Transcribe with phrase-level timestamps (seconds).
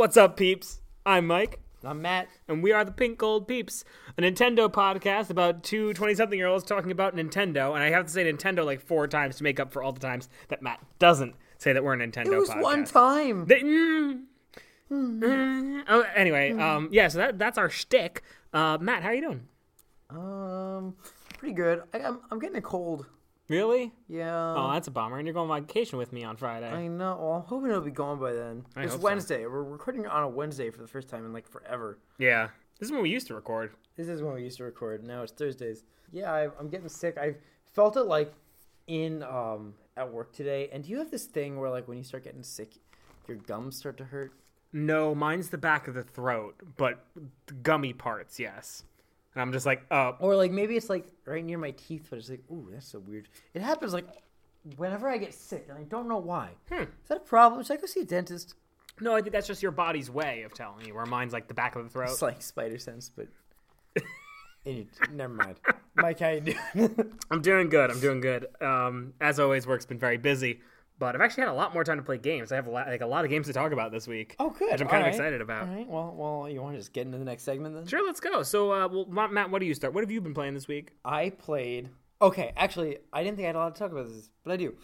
[0.00, 0.80] What's up, peeps?
[1.04, 2.28] I'm Mike, I'm Matt.
[2.48, 3.84] and we are the Pink Gold Peeps,
[4.16, 7.74] a Nintendo podcast about two 20 something year olds talking about Nintendo.
[7.74, 10.00] And I have to say Nintendo like four times to make up for all the
[10.00, 12.62] times that Matt doesn't say that we're a Nintendo It was podcast.
[12.62, 13.44] one time.
[13.44, 14.22] They- mm,
[14.90, 15.82] mm.
[15.86, 18.22] oh, anyway, um, yeah, so that, that's our shtick.
[18.54, 19.48] Uh, Matt, how are you doing?
[20.08, 20.96] Um,
[21.36, 21.82] pretty good.
[21.92, 23.04] I, I'm I'm getting a cold.
[23.50, 23.92] Really?
[24.08, 24.54] Yeah.
[24.56, 25.18] Oh, that's a bummer.
[25.18, 26.70] And you're going on vacation with me on Friday.
[26.70, 27.18] I know.
[27.20, 28.64] Well, I'm hoping it'll be gone by then.
[28.76, 29.04] I it's hope so.
[29.04, 29.44] Wednesday.
[29.44, 31.98] We're recording on a Wednesday for the first time in like forever.
[32.18, 32.48] yeah.
[32.78, 33.72] This is when we used to record.
[33.96, 35.06] This is when we used to record.
[35.06, 35.82] Now it's Thursdays.
[36.12, 37.18] Yeah, I, I'm getting sick.
[37.18, 37.34] I
[37.74, 38.32] felt it like
[38.86, 40.70] in um at work today.
[40.72, 42.76] And do you have this thing where like when you start getting sick,
[43.28, 44.32] your gums start to hurt?
[44.72, 47.04] No, mine's the back of the throat, but
[47.46, 48.84] the gummy parts, yes.
[49.34, 52.18] And I'm just like, oh, Or like maybe it's like right near my teeth, but
[52.18, 53.28] it's like, ooh, that's so weird.
[53.54, 54.06] It happens like
[54.76, 56.50] whenever I get sick, and I don't know why.
[56.70, 56.82] Hmm.
[56.82, 57.62] Is that a problem?
[57.62, 58.54] Should I go see a dentist?
[59.00, 60.94] no, I think that's just your body's way of telling you.
[60.94, 62.10] Where mine's like the back of the throat.
[62.10, 63.28] It's like spider sense, but
[64.66, 65.56] Any- never mind.
[65.94, 67.12] Mike, how you doing?
[67.30, 67.90] I'm doing good.
[67.90, 68.46] I'm doing good.
[68.60, 70.60] Um, as always, work's been very busy,
[71.00, 72.52] but I've actually had a lot more time to play games.
[72.52, 74.36] I have a lot, like a lot of games to talk about this week.
[74.38, 74.70] oh, good.
[74.70, 75.08] which I'm kind of All right.
[75.08, 75.66] excited about.
[75.68, 75.88] All right.
[75.88, 77.86] Well, well, you want to just get into the next segment then?
[77.88, 78.44] Sure, let's go.
[78.44, 79.92] So, uh, well, Matt, what do you start?
[79.94, 80.92] What have you been playing this week?
[81.04, 81.88] I played.
[82.22, 84.56] Okay, actually, I didn't think I had a lot to talk about this, but I
[84.56, 84.74] do.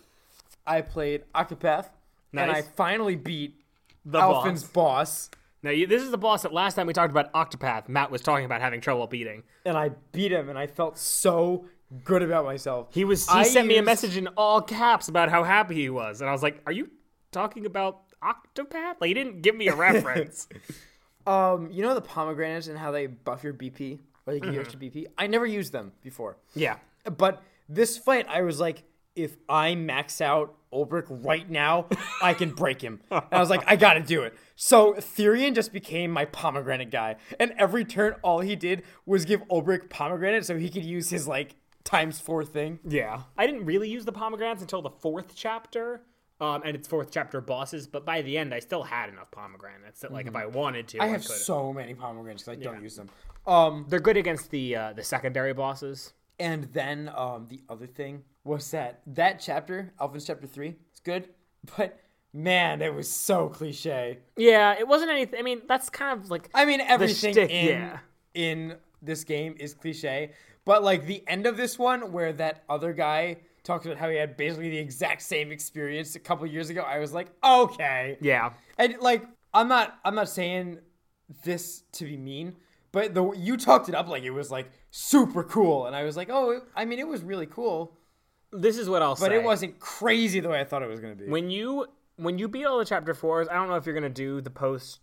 [0.67, 1.91] I played Octopath,
[2.33, 3.61] and I finally beat
[4.05, 5.29] The Alfyn's boss.
[5.29, 5.31] boss,
[5.63, 8.23] Now, you, this is the boss that last time we talked about Octopath, Matt was
[8.23, 9.43] talking about having trouble beating.
[9.67, 11.67] and I beat him, and I felt so
[12.05, 12.89] good about myself.
[12.93, 13.29] He was.
[13.29, 16.29] He I sent me a message in all caps about how happy he was, and
[16.29, 16.91] I was like, "Are you
[17.33, 20.49] talking about Octopath?" Like he didn't give me a reference.
[21.27, 24.61] Um, you know the pomegranates and how they buff your BP, or they give you
[24.61, 25.07] extra BP.
[25.19, 26.77] I never used them before, yeah.
[27.17, 28.85] but this fight, I was like,
[29.17, 31.87] if I max out Olberic right now,
[32.23, 33.01] I can break him.
[33.11, 34.35] And I was like, I gotta do it.
[34.55, 39.41] So Therion just became my pomegranate guy, and every turn, all he did was give
[39.49, 41.57] Olberic pomegranate so he could use his like
[41.87, 42.79] times four thing.
[42.87, 43.23] Yeah.
[43.39, 46.03] I didn't really use the pomegranates until the fourth chapter.
[46.39, 50.01] Um, and it's fourth chapter bosses, but by the end, I still had enough pomegranates
[50.01, 51.35] that, like, if I wanted to, I I, have could.
[51.35, 53.09] so many pomegranates because I don't use them.
[53.47, 56.13] Um, They're good against the uh, the secondary bosses.
[56.39, 61.31] And then um, the other thing was that that chapter, Alfyn's chapter three, it's good,
[61.77, 61.99] but
[62.35, 64.19] man, it was so cliche.
[64.37, 65.41] Yeah, it wasn't anything.
[65.41, 67.99] I mean, that's kind of like I mean, everything shtick, in yeah.
[68.35, 70.33] in this game is cliche,
[70.67, 74.17] but like the end of this one, where that other guy talks about how he
[74.17, 78.53] had basically the exact same experience a couple years ago, I was like, okay, yeah.
[78.77, 79.25] and like
[79.55, 80.81] I'm not I'm not saying
[81.45, 82.57] this to be mean,
[82.93, 86.19] but the you talked it up like it was like super cool, and I was
[86.19, 87.97] like, oh, it, I mean, it was really cool.
[88.53, 89.27] This is what I'll say.
[89.27, 91.31] But it wasn't crazy the way I thought it was going to be.
[91.31, 93.49] when you when you beat all the chapter fours.
[93.49, 95.01] I don't know if you're gonna do the post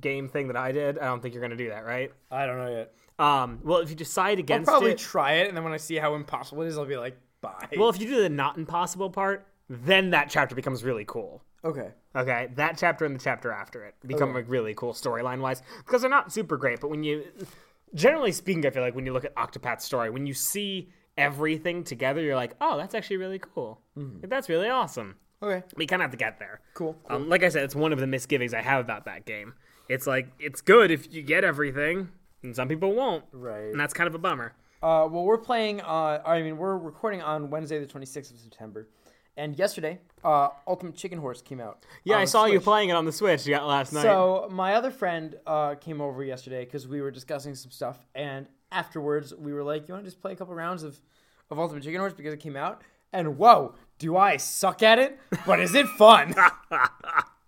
[0.00, 0.98] game thing that I did.
[0.98, 2.12] I don't think you're gonna do that, right?
[2.30, 2.94] I don't know yet.
[3.18, 5.76] Um, well, if you decide against I'll probably it, try it, and then when I
[5.76, 7.68] see how impossible it is, I'll be like, bye.
[7.76, 11.42] well, if you do the not impossible part, then that chapter becomes really cool.
[11.64, 11.90] okay.
[12.14, 14.40] Okay, that chapter and the chapter after it become Okay.
[14.40, 16.78] like really cool storyline wise because they're not super great.
[16.80, 17.24] But when you,
[17.94, 21.84] generally speaking, I feel like when you look at Octopath's story, when you see everything
[21.84, 23.80] together, you're like, oh, that's actually really cool.
[23.96, 25.16] Like, that's really awesome.
[25.42, 25.62] Okay.
[25.76, 26.60] We kind of have to get there.
[26.74, 26.96] Cool.
[27.08, 29.54] Um, like I said, it's one of the misgivings I have about that game.
[29.88, 32.10] It's like it's good if you get everything,
[32.42, 33.70] and some people won't, Right.
[33.70, 34.54] and that's kind of a bummer.
[34.82, 35.80] Uh, well, we're playing.
[35.80, 38.88] Uh, I mean, we're recording on Wednesday, the 26th of September,
[39.36, 41.84] and yesterday, uh, Ultimate Chicken Horse came out.
[42.04, 44.02] Yeah, I saw you playing it on the Switch yeah, last night.
[44.02, 48.46] So my other friend uh, came over yesterday because we were discussing some stuff, and
[48.72, 51.00] afterwards we were like, "You want to just play a couple rounds of
[51.48, 52.82] of Ultimate Chicken Horse because it came out?"
[53.12, 55.18] And whoa, do I suck at it?
[55.46, 56.34] But is it fun?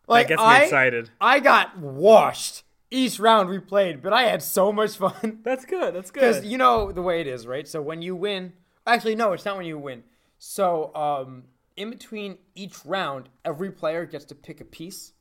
[0.06, 1.10] like that gets me I, excited.
[1.20, 2.62] I got washed
[2.94, 5.40] each round we played, but I had so much fun.
[5.44, 5.94] That's good.
[5.94, 6.20] That's good.
[6.20, 7.66] Because you know the way it is, right?
[7.66, 8.52] So when you win,
[8.86, 10.04] actually no, it's not when you win.
[10.38, 11.44] So um,
[11.76, 15.12] in between each round, every player gets to pick a piece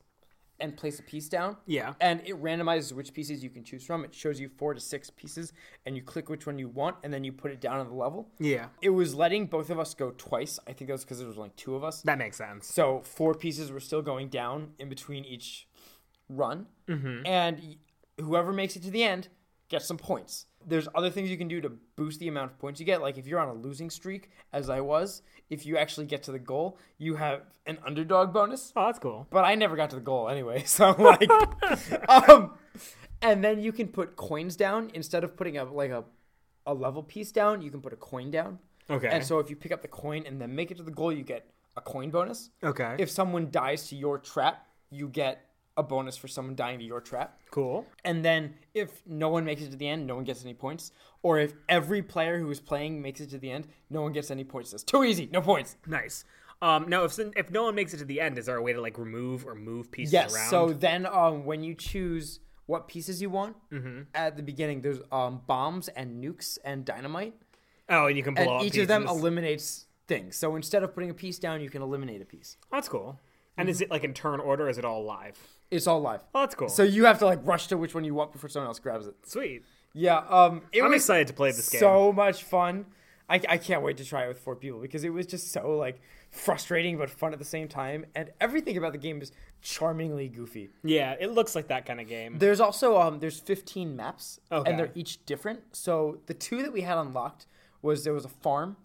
[0.60, 1.56] and place a piece down.
[1.66, 1.94] Yeah.
[2.00, 4.04] And it randomizes which pieces you can choose from.
[4.04, 5.52] It shows you four to six pieces,
[5.84, 7.94] and you click which one you want, and then you put it down on the
[7.94, 8.28] level.
[8.38, 10.60] Yeah, It was letting both of us go twice.
[10.68, 12.02] I think that was because there was only two of us.
[12.02, 12.68] that makes sense.
[12.72, 15.66] So four pieces were still going down in between each
[16.28, 17.76] run, and
[18.20, 19.28] whoever makes it to the end
[19.68, 20.46] gets some points.
[20.66, 23.02] There's other things you can do to boost the amount of points you get.
[23.02, 26.32] Like if you're on a losing streak, as I was, if you actually get to
[26.32, 28.72] the goal, you have an underdog bonus.
[28.74, 29.26] Oh, that's cool.
[29.30, 31.28] But I never got to the goal anyway, so I'm like,
[32.08, 32.52] um,
[33.20, 36.04] and then you can put coins down instead of putting a like a
[36.66, 37.60] a level piece down.
[37.60, 38.58] You can put a coin down.
[38.88, 39.08] Okay.
[39.08, 41.12] And so if you pick up the coin and then make it to the goal,
[41.12, 42.50] you get a coin bonus.
[42.62, 42.96] okay.
[42.98, 45.40] If someone dies to your trap, you get
[45.76, 47.40] a bonus for someone dying to your trap.
[47.50, 47.86] Cool.
[48.04, 50.92] And then if no one makes it to the end, no one gets any points.
[51.22, 54.30] Or if every player who is playing makes it to the end, no one gets
[54.30, 54.72] any points.
[54.72, 55.76] It's too easy, no points.
[55.86, 56.24] Nice.
[56.62, 58.72] Um, now, if if no one makes it to the end, is there a way
[58.72, 60.32] to like remove or move pieces Yes.
[60.34, 60.48] around?
[60.50, 64.02] So then, um, when you choose what pieces you want Mm-hmm.
[64.14, 67.34] at the beginning, there's um bombs and nukes and dynamite,
[67.88, 70.36] oh, and you can blow and up each of them eliminates things.
[70.36, 72.56] So instead of putting a piece down, you can eliminate a piece.
[72.70, 73.18] That's cool.
[73.58, 74.66] And is it like in turn order?
[74.66, 75.38] Or is it all live?
[75.74, 76.22] It's all live.
[76.34, 76.68] Oh, that's cool.
[76.68, 79.06] So you have to like rush to which one you want before someone else grabs
[79.06, 79.14] it.
[79.26, 79.62] Sweet.
[79.92, 80.18] Yeah.
[80.28, 80.62] Um.
[80.72, 81.80] It I'm was excited to play this game.
[81.80, 82.86] so much fun.
[83.28, 85.76] I, I can't wait to try it with four people because it was just so
[85.78, 86.00] like
[86.30, 89.32] frustrating but fun at the same time, and everything about the game is
[89.62, 90.68] charmingly goofy.
[90.82, 92.38] Yeah, it looks like that kind of game.
[92.38, 94.68] There's also um there's 15 maps Okay.
[94.70, 95.60] and they're each different.
[95.72, 97.46] So the two that we had unlocked
[97.80, 98.76] was there was a farm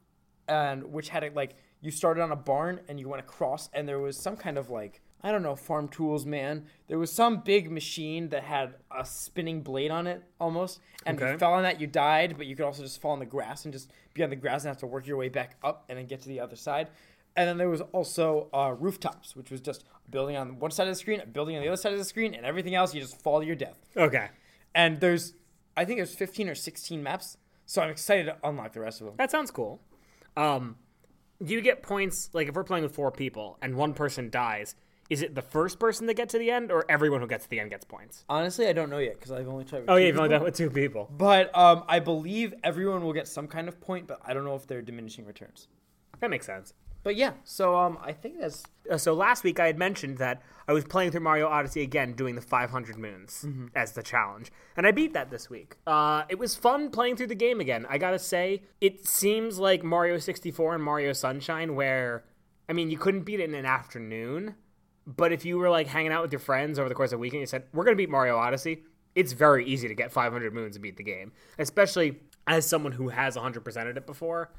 [0.48, 3.88] and which had it like you started on a barn and you went across and
[3.88, 6.66] there was some kind of like I don't know farm tools man.
[6.88, 11.32] There was some big machine that had a spinning blade on it almost and if
[11.32, 13.66] you fell on that you died, but you could also just fall on the grass
[13.66, 15.98] and just be on the grass and have to work your way back up and
[15.98, 16.90] then get to the other side.
[17.36, 20.88] And then there was also uh, rooftops, which was just a building on one side
[20.88, 22.94] of the screen, a building on the other side of the screen, and everything else
[22.94, 23.78] you just fall to your death.
[23.96, 24.30] Okay.
[24.76, 25.34] And there's,
[25.78, 27.38] I think there's 15 or 16 maps.
[27.66, 29.16] So I'm excited to unlock the rest of them.
[29.18, 29.80] That sounds cool.
[30.36, 30.78] Um,
[31.44, 34.76] do you get points like if we're playing with four people and one person dies?
[35.10, 37.50] Is it the first person to get to the end, or everyone who gets to
[37.50, 38.26] the end gets points?
[38.30, 39.80] Honestly, I don't know yet because I've only tried.
[39.82, 41.10] With Oh two yeah, you've only done it with two people.
[41.18, 44.56] But um, I believe everyone will get some kind of point, but I don't know
[44.56, 45.68] if they're diminishing returns.
[46.20, 46.74] That makes sense.
[47.02, 50.42] But yeah, so um, I think that's Uh, so last week I had mentioned that
[50.68, 54.86] I was playing through Mario Odyssey again, doing the 500 moons as the challenge, and
[54.86, 55.78] I beat that this week.
[55.88, 57.86] Uh, it was fun playing through the game again.
[57.90, 62.26] I gotta say, it seems like Mario 64 and Mario Sunshine, where
[62.68, 64.56] I mean, you couldn't beat it in an afternoon,
[65.16, 67.20] but if you were like hanging out with your friends over the course of a
[67.20, 68.84] weekend, you said we're gonna beat Mario Odyssey.
[69.16, 73.10] It's very easy to get 500 moons and beat the game, especially as someone who
[73.10, 74.52] has 100%ed it before.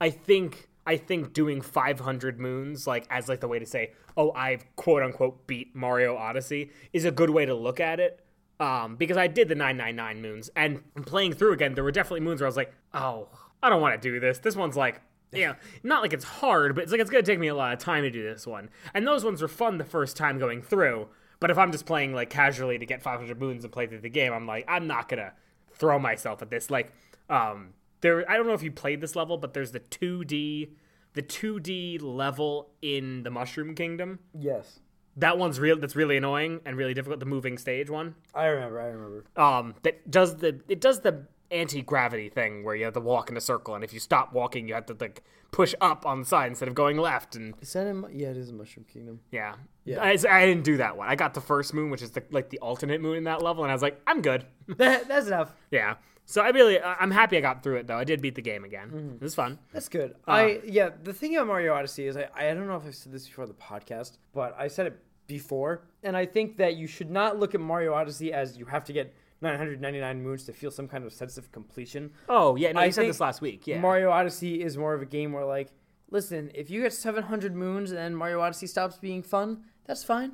[0.00, 4.32] I think I think doing 500 moons like as like the way to say, "Oh,
[4.32, 8.24] I've quote unquote beat Mario Odyssey" is a good way to look at it.
[8.58, 12.40] Um, because I did the 999 moons and playing through again, there were definitely moons
[12.40, 13.28] where I was like, "Oh,
[13.62, 14.38] I don't want to do this.
[14.38, 15.00] This one's like
[15.32, 17.78] yeah, not like it's hard, but it's like it's gonna take me a lot of
[17.78, 18.70] time to do this one.
[18.94, 21.08] And those ones were fun the first time going through.
[21.40, 24.08] But if I'm just playing like casually to get 500 moons and play through the
[24.08, 25.32] game, I'm like, I'm not gonna
[25.74, 26.70] throw myself at this.
[26.70, 26.92] Like,
[27.28, 27.70] um,
[28.00, 28.30] there.
[28.30, 30.70] I don't know if you played this level, but there's the 2D,
[31.14, 34.20] the 2D level in the Mushroom Kingdom.
[34.38, 34.80] yes.
[35.14, 35.78] That one's real.
[35.78, 37.20] That's really annoying and really difficult.
[37.20, 38.14] The moving stage one.
[38.34, 38.80] I remember.
[38.80, 39.24] I remember.
[39.36, 43.30] Um, that does the it does the anti gravity thing where you have to walk
[43.30, 46.20] in a circle, and if you stop walking, you have to like push up on
[46.20, 47.36] the side instead of going left.
[47.36, 48.04] And Is that in?
[48.12, 49.20] Yeah, it is a Mushroom Kingdom.
[49.30, 50.02] yeah, Yeah.
[50.02, 51.08] I, I didn't do that one.
[51.08, 53.62] I got the first moon, which is the like the alternate moon in that level,
[53.64, 54.46] and I was like, I'm good.
[54.78, 55.54] That, that's enough.
[55.70, 55.96] yeah.
[56.24, 57.98] So I really, I'm happy I got through it though.
[57.98, 58.88] I did beat the game again.
[58.88, 59.14] Mm-hmm.
[59.16, 59.58] It was fun.
[59.72, 60.12] That's good.
[60.26, 60.90] Uh, I yeah.
[61.02, 63.46] The thing about Mario Odyssey is I I don't know if I've said this before
[63.46, 67.54] the podcast, but I said it before, and I think that you should not look
[67.54, 71.12] at Mario Odyssey as you have to get 999 moons to feel some kind of
[71.12, 72.10] sense of completion.
[72.28, 73.66] Oh yeah, no, I you said this last week.
[73.66, 73.80] Yeah.
[73.80, 75.68] Mario Odyssey is more of a game where like,
[76.10, 80.32] listen, if you get 700 moons and then Mario Odyssey stops being fun, that's fine.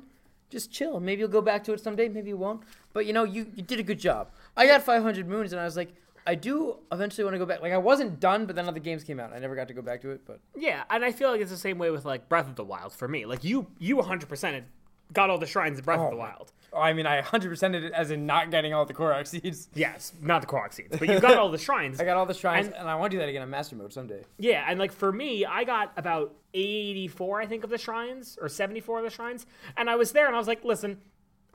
[0.49, 0.99] Just chill.
[0.99, 2.09] Maybe you'll go back to it someday.
[2.09, 2.63] Maybe you won't.
[2.93, 4.31] But you know, you, you did a good job.
[4.57, 5.93] I got 500 moons and I was like,
[6.25, 7.61] I do eventually want to go back.
[7.61, 9.33] Like I wasn't done, but then other games came out.
[9.33, 10.21] I never got to go back to it.
[10.25, 12.63] But Yeah, and I feel like it's the same way with like Breath of the
[12.63, 13.25] Wild for me.
[13.25, 14.65] Like you, you 100 percent
[15.13, 16.51] got all the shrines in Breath of the oh, Wild.
[16.75, 19.69] I mean, I 100% did it as in not getting all the Korok seeds.
[19.75, 21.99] Yes, not the Korok seeds, but you got all the shrines.
[22.01, 23.75] I got all the shrines, And- and, I want to do that again in Master
[23.75, 24.21] Mode someday.
[24.37, 28.49] Yeah, and like for me, I got about 84, I think, of the shrines, or
[28.49, 29.45] 74 of the shrines.
[29.77, 30.99] And I was there and I was like, listen,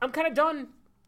[0.01, 0.67] I'm kind of done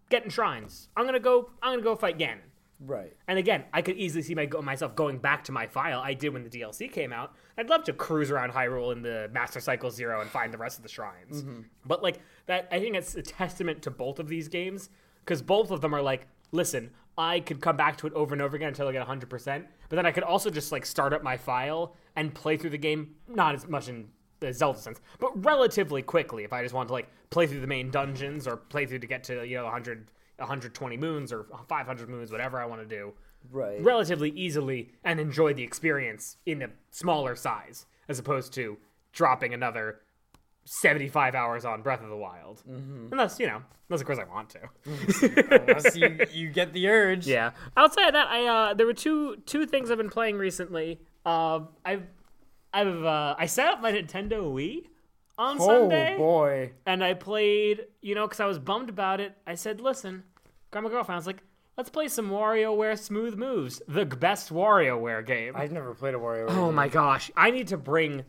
[0.10, 0.90] getting shrines.
[0.96, 2.40] I'm gonna go I'm gonna go fight Ganon.
[2.80, 3.16] Right.
[3.28, 6.34] And again, I could easily see my, myself going back to my file I did
[6.34, 7.36] when the DLC came out.
[7.58, 10.78] I'd love to cruise around Hyrule in the Master Cycle Zero and find the rest
[10.78, 11.42] of the shrines.
[11.42, 11.62] Mm-hmm.
[11.86, 14.90] But like that, I think it's a testament to both of these games
[15.26, 18.42] because both of them are like, listen, I could come back to it over and
[18.42, 19.30] over again until I get 100.
[19.30, 22.70] percent But then I could also just like start up my file and play through
[22.70, 26.76] the game, not as much in the Zelda sense, but relatively quickly if I just
[26.76, 29.58] want to like play through the main dungeons or play through to get to you
[29.58, 30.12] know 100.
[30.40, 33.14] 120 moons or 500 moons, whatever I want to do
[33.52, 33.82] Right.
[33.84, 38.78] relatively easily and enjoy the experience in a smaller size as opposed to
[39.14, 40.02] dropping another
[40.66, 42.62] 75 hours on Breath of the Wild.
[42.68, 45.62] Unless, you know, unless of course I want to.
[45.62, 47.26] Unless you, you get the urge.
[47.38, 47.52] yeah.
[47.78, 51.00] Outside of that, I uh there were two two things I've been playing recently.
[51.26, 52.04] Uh I've
[52.74, 54.88] I've uh I set up my Nintendo Wii
[55.38, 56.18] on Oh Sunday.
[56.18, 56.72] boy.
[56.86, 59.36] and I played, you know, because I was bummed about it.
[59.46, 60.24] I said, listen,
[60.72, 61.16] got my girlfriend.
[61.16, 61.44] I was like,
[61.78, 65.54] let's play some WarioWare Smooth Moves, the best WarioWare game.
[65.56, 66.46] I've never played a Wario.
[66.50, 68.24] oh my gosh, I need to bring.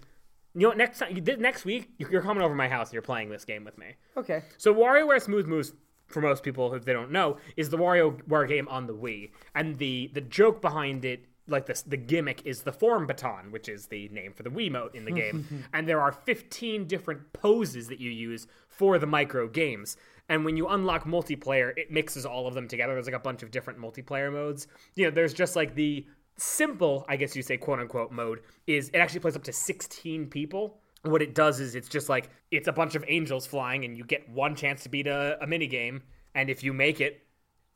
[0.54, 3.02] You know, what, next time, next week, you're coming over to my house and you're
[3.02, 3.94] playing this game with me.
[4.16, 4.42] Okay.
[4.56, 5.72] So WarioWare Smooth Moves,
[6.08, 9.78] for most people if they don't know, is the WarioWare game on the Wii, and
[9.78, 13.86] the the joke behind it, like this, the gimmick is the form baton, which is
[13.86, 18.00] the name for the Wiimote in the game, and there are 15 different poses that
[18.00, 19.96] you use for the micro games.
[20.28, 22.92] And when you unlock multiplayer, it mixes all of them together.
[22.92, 24.66] There's like a bunch of different multiplayer modes.
[24.94, 28.90] You know, there's just like the simple, I guess you say, quote unquote mode is
[28.90, 32.68] it actually plays up to 16 people what it does is it's just like it's
[32.68, 35.66] a bunch of angels flying and you get one chance to beat a, a mini
[35.66, 36.02] game
[36.34, 37.24] and if you make it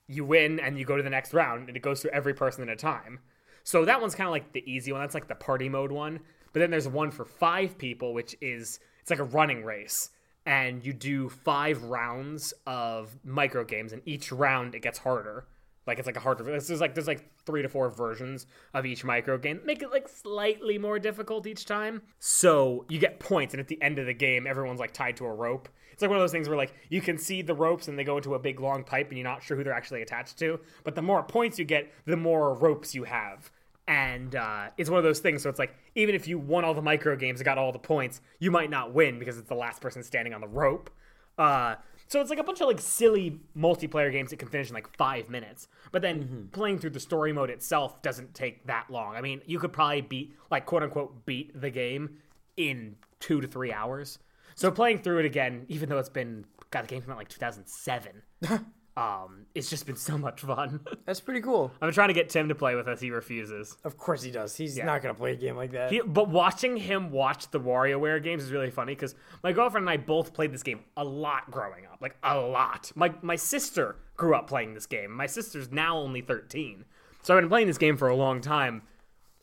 [0.09, 2.62] you win and you go to the next round and it goes through every person
[2.62, 3.21] at a time
[3.64, 6.21] so that one's kind of like the easy one that's like the party mode one.
[6.52, 10.11] But then there's one for five people which is it's like a running race.
[10.45, 15.47] And you do five rounds of micro games and each round it gets harder
[15.87, 16.45] like it's like a harder.
[16.45, 19.61] This is like there's like three to four versions of each micro game.
[19.65, 22.03] Make it like slightly more difficult each time.
[22.19, 25.25] So you get points, and at the end of the game, everyone's like tied to
[25.27, 25.69] a rope.
[25.93, 28.05] It's like one of those things where like you can see the ropes and they
[28.05, 30.61] go into a big long pipe, and you're not sure who they're actually attached to.
[30.85, 33.51] But the more points you get, the more ropes you have.
[33.89, 35.43] And uh, it's one of those things.
[35.43, 37.79] So it's like even if you won all the micro games and got all the
[37.81, 40.89] points, you might not win because it's the last person standing on the rope.
[41.37, 41.75] Uh,
[42.12, 44.95] so it's like a bunch of like silly multiplayer games that can finish in like
[44.99, 45.66] five minutes.
[45.92, 46.47] But then mm-hmm.
[46.49, 49.16] playing through the story mode itself doesn't take that long.
[49.16, 52.19] I mean, you could probably beat like quote unquote beat the game
[52.59, 54.19] in two to three hours.
[54.57, 57.31] So playing through it again, even though it's been God, the game came out like
[57.31, 58.23] 2007.
[58.97, 60.81] um, it's just been so much fun.
[61.07, 61.71] That's pretty cool.
[61.77, 63.01] I've been trying to get Tim to play with us.
[63.01, 63.77] He refuses.
[63.85, 64.55] Of course he does.
[64.55, 65.91] He's not gonna play a game like that.
[65.91, 69.91] He, but watching him watch the WarioWare games is really funny because my girlfriend and
[69.91, 72.93] I both played this game a lot growing up, like a lot.
[72.95, 75.11] My my sister grew up playing this game.
[75.11, 76.85] My sister's now only thirteen,
[77.23, 78.83] so I've been playing this game for a long time.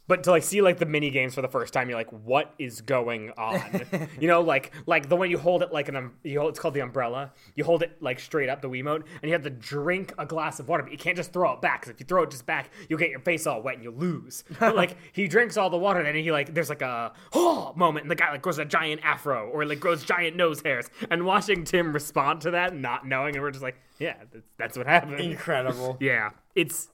[0.09, 2.55] But to like see like the mini games for the first time, you're like, what
[2.57, 3.61] is going on?
[4.19, 6.59] you know, like like the one you hold it like an um, you hold, it's
[6.59, 7.31] called the umbrella.
[7.53, 10.25] You hold it like straight up the Wii Wiimote, and you have to drink a
[10.25, 12.31] glass of water, but you can't just throw it back because if you throw it
[12.31, 14.43] just back, you'll get your face all wet and you lose.
[14.59, 17.73] But like he drinks all the water, and then he like there's like a oh
[17.75, 20.89] moment, and the guy like grows a giant afro or like grows giant nose hairs,
[21.11, 24.77] and watching Tim respond to that, not knowing, and we're just like, yeah, that's, that's
[24.77, 25.19] what happened.
[25.19, 25.97] Incredible.
[25.99, 26.89] Yeah, it's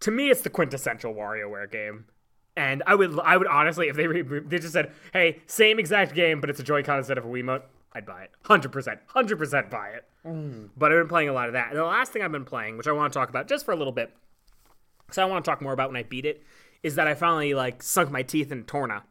[0.00, 2.04] to me, it's the quintessential WarioWare game.
[2.56, 6.14] And I would, I would honestly, if they re- they just said, "Hey, same exact
[6.14, 9.38] game, but it's a Joy-Con instead of a Wiimote," I'd buy it, hundred percent, hundred
[9.38, 10.04] percent buy it.
[10.24, 10.68] Mm.
[10.76, 11.70] But I've been playing a lot of that.
[11.70, 13.72] And the last thing I've been playing, which I want to talk about just for
[13.72, 14.12] a little bit,
[15.04, 16.42] because I want to talk more about when I beat it,
[16.82, 19.02] is that I finally like sunk my teeth in Torna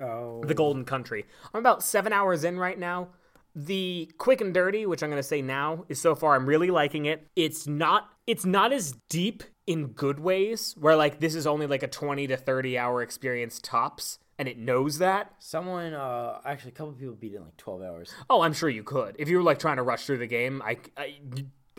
[0.00, 0.42] Oh.
[0.44, 1.26] the Golden Country.
[1.54, 3.08] I'm about seven hours in right now.
[3.54, 6.70] The quick and dirty, which I'm going to say now, is so far I'm really
[6.70, 7.28] liking it.
[7.36, 11.82] It's not it's not as deep in good ways, where like this is only like
[11.82, 15.32] a 20 to 30 hour experience tops, and it knows that.
[15.38, 18.14] Someone, uh, actually, a couple people beat it in like 12 hours.
[18.30, 20.62] Oh, I'm sure you could if you were like trying to rush through the game.
[20.64, 21.16] I, I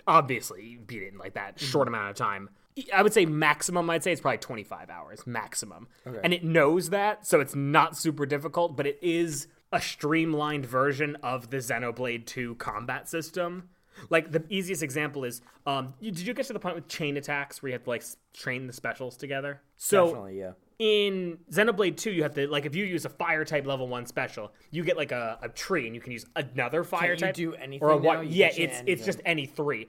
[0.08, 2.50] obviously beat it in like that short amount of time.
[2.92, 3.90] I would say maximum.
[3.90, 5.88] I'd say it's probably 25 hours maximum,
[6.24, 8.76] and it knows that, so it's not super difficult.
[8.76, 13.70] But it is a streamlined version of the Xenoblade 2 combat system.
[14.10, 17.18] Like the easiest example is, um, you, did you get to the point with chain
[17.18, 19.62] attacks where you have to like train the specials together?
[19.78, 20.52] So Definitely, yeah.
[20.80, 24.06] in Xenoblade 2, you have to like if you use a fire type level one
[24.06, 27.52] special, you get like a, a tree and you can use another fire Can't you
[27.52, 27.58] type.
[27.58, 28.24] do anything or a?
[28.24, 29.88] You Yeah, it's chain it's just any three.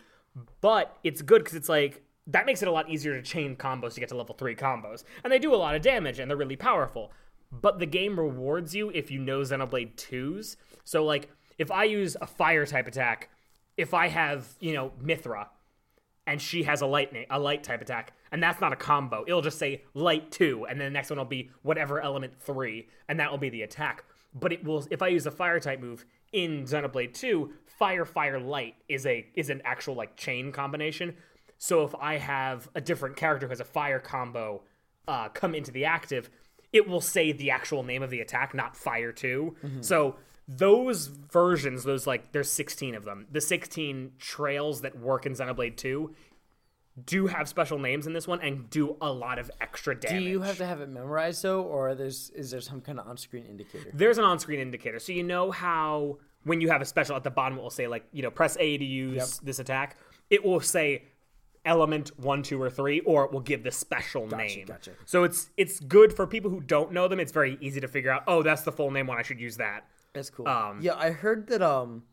[0.61, 3.95] But it's good because it's like that makes it a lot easier to chain combos
[3.95, 6.37] to get to level three combos, and they do a lot of damage and they're
[6.37, 7.13] really powerful.
[7.53, 10.57] But the game rewards you if you know Xenoblade 2s.
[10.85, 13.31] So like if I use a fire type attack,
[13.77, 15.47] if I have you know Mythra,
[16.27, 19.25] and she has a lightning a light type attack and that's not a combo.
[19.27, 22.89] It'll just say light 2 and then the next one will be whatever element 3
[23.09, 24.05] and that will be the attack.
[24.35, 28.41] But it will if i use a fire type move in xenoblade 2 fire fire
[28.41, 31.15] light is a is an actual like chain combination.
[31.59, 34.63] So if i have a different character who has a fire combo
[35.07, 36.31] uh, come into the active
[36.73, 41.85] it will say the actual name of the attack not fire 2 so those versions,
[41.85, 43.27] those like there's 16 of them.
[43.31, 46.15] The 16 trails that work in Xenoblade 2
[47.07, 50.23] do have special names in this one and do a lot of extra damage.
[50.23, 53.09] Do you have to have it memorized though, or there's is there some kind of
[53.09, 53.91] on-screen indicator?
[53.93, 57.31] There's an on-screen indicator, so you know how when you have a special at the
[57.31, 59.97] bottom, it will say like you know press A to use this attack.
[60.31, 61.05] It will say
[61.65, 64.67] element one, two, or three, or it will give the special name.
[64.67, 64.93] gotcha.
[65.05, 67.19] So it's it's good for people who don't know them.
[67.19, 68.23] It's very easy to figure out.
[68.29, 69.19] Oh, that's the full name one.
[69.19, 69.89] I should use that.
[70.15, 70.49] That's cool.
[70.49, 72.05] Um, yeah, I heard that um,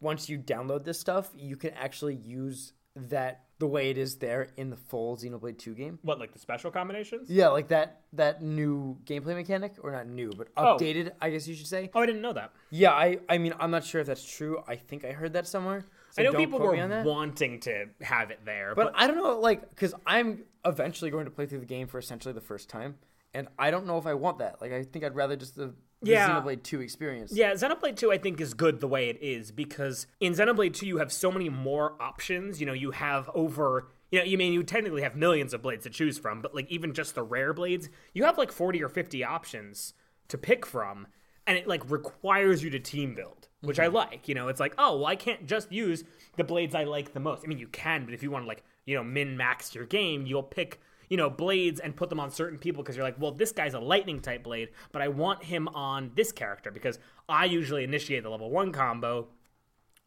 [0.00, 4.48] once you download this stuff, you can actually use that the way it is there
[4.58, 5.98] in the full Xenoblade 2 game.
[6.02, 7.30] What, like the special combinations?
[7.30, 10.76] Yeah, like that that new gameplay mechanic, or not new, but Oh.
[10.78, 11.90] updated, I guess you should say.
[11.94, 12.52] Oh, I didn't know that.
[12.70, 14.62] Yeah, I I mean, I'm not sure if that's true.
[14.68, 15.84] I think I heard that somewhere.
[16.10, 17.04] So I know people were me on that.
[17.06, 21.24] wanting to have it there, But but, I don't know, like, because I'm eventually going
[21.26, 22.96] to play through the game for essentially the first time,
[23.34, 24.60] and I don't know if I want that.
[24.62, 25.74] Like, I think I'd rather just the
[26.06, 26.28] Yeah.
[26.28, 27.32] Xenoblade 2 experience.
[27.34, 30.86] yeah, Xenoblade 2 I think is good the way it is because in Xenoblade 2
[30.86, 32.60] you have so many more options.
[32.60, 35.82] You know, you have over you know, you mean you technically have millions of blades
[35.84, 38.88] to choose from, but like even just the rare blades, you have like 40 or
[38.88, 39.94] 50 options
[40.28, 41.06] to pick from
[41.46, 43.96] and it like requires you to team build, which I mm-hmm.
[43.96, 44.28] like.
[44.28, 46.04] You know, it's like, oh, well, I can't just use
[46.36, 47.42] the blades I like the most.
[47.44, 49.86] I mean, you can, but if you want to like, you know, min max your
[49.86, 53.20] game, you'll pick, you know, blades and put them on certain people because you're like,
[53.20, 56.98] well, this guy's a lightning type blade, but I want him on this character because
[57.28, 59.28] I usually initiate the level 1 combo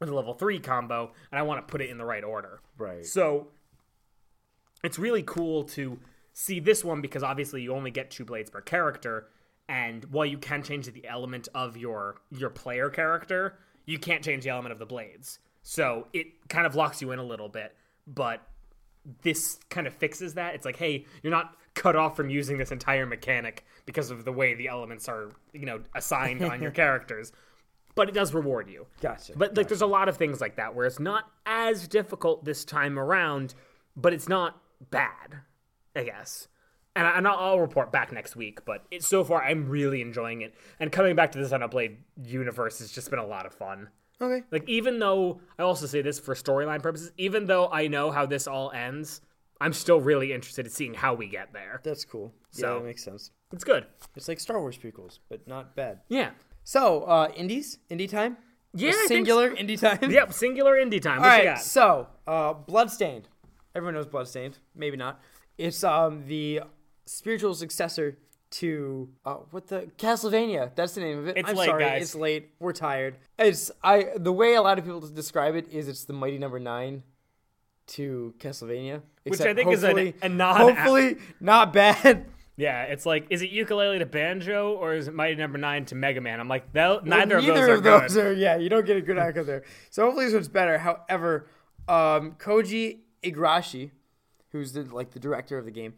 [0.02, 2.62] or the level 3 combo and I want to put it in the right order.
[2.78, 3.06] Right.
[3.06, 3.48] So
[4.84, 6.00] it's really cool to
[6.34, 9.28] see this one because obviously you only get two blades per character
[9.68, 14.44] and while you can change the element of your your player character you can't change
[14.44, 17.76] the element of the blades so it kind of locks you in a little bit
[18.08, 18.48] but
[19.22, 22.72] this kind of fixes that it's like hey you're not cut off from using this
[22.72, 27.32] entire mechanic because of the way the elements are you know assigned on your characters
[27.96, 29.34] but it does reward you Gotcha.
[29.36, 32.64] but like, there's a lot of things like that where it's not as difficult this
[32.64, 33.56] time around,
[33.96, 35.40] but it's not bad,
[35.96, 36.48] I guess.
[36.96, 38.64] And, I, and I'll, report back next week.
[38.66, 40.54] But it, so far, I'm really enjoying it.
[40.80, 43.90] And coming back to the Xenoblade universe has just been a lot of fun.
[44.22, 44.44] Okay.
[44.52, 48.26] Like even though I also say this for storyline purposes, even though I know how
[48.26, 49.22] this all ends,
[49.62, 51.82] I'm still really interested in seeing how we get there.
[51.84, 52.34] That's cool.
[52.52, 53.32] So- yeah, that makes sense.
[53.52, 53.86] It's good.
[54.16, 56.02] It's like Star Wars prequels, but not bad.
[56.08, 56.32] Yeah.
[56.64, 57.80] So, uh, indies?
[57.90, 58.38] Indie time?
[58.76, 58.92] Yeah.
[58.92, 60.12] Think Singular indie time?
[60.12, 60.34] Yep.
[60.34, 61.20] Singular indie time.
[61.20, 61.62] All What you got?
[61.62, 63.28] so uh, Bloodstained.
[63.74, 64.60] Everyone knows Bloodstained.
[64.76, 65.20] Maybe not.
[65.58, 66.62] It's um the
[67.08, 68.18] spiritual successor
[68.52, 70.72] to uh, what the Castlevania.
[70.76, 71.38] That's the name of it.
[71.38, 72.02] It's I'm late, sorry, guys.
[72.02, 72.50] it's late.
[72.60, 73.16] We're tired.
[73.38, 76.60] It's I the way a lot of people describe it is it's the mighty number
[76.60, 77.04] nine
[77.88, 80.56] to Castlevania, Which I think is a, a non.
[80.56, 82.26] hopefully not bad.
[82.60, 85.96] Yeah, it's like, is it Yooka-Laylee to banjo or is it Mighty Number Nine to
[85.96, 86.42] Mega Man?
[86.42, 88.26] I'm like, neither, of those Neither are of those good.
[88.26, 88.58] are yeah.
[88.58, 89.64] You don't get a good outcome there.
[89.90, 90.78] So hopefully this one's better.
[90.78, 91.48] However,
[91.88, 93.92] um, Koji Igarashi,
[94.52, 95.94] who's the like the director of the game,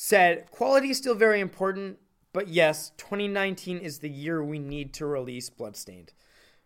[0.00, 1.98] said quality is still very important,
[2.32, 6.12] but yes, 2019 is the year we need to release Bloodstained,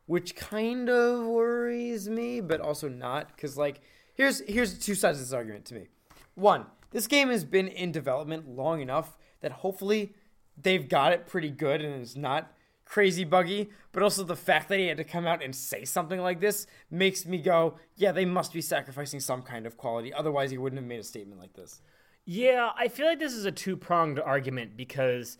[0.04, 3.80] which kind of worries me, but also not because like
[4.12, 5.88] here's here's two sides of this argument to me.
[6.34, 10.12] One, this game has been in development long enough that hopefully
[10.60, 12.52] they've got it pretty good and it's not
[12.84, 16.20] crazy buggy, but also the fact that he had to come out and say something
[16.20, 20.12] like this makes me go, yeah, they must be sacrificing some kind of quality.
[20.12, 21.80] Otherwise, he wouldn't have made a statement like this.
[22.24, 25.38] Yeah, I feel like this is a two pronged argument because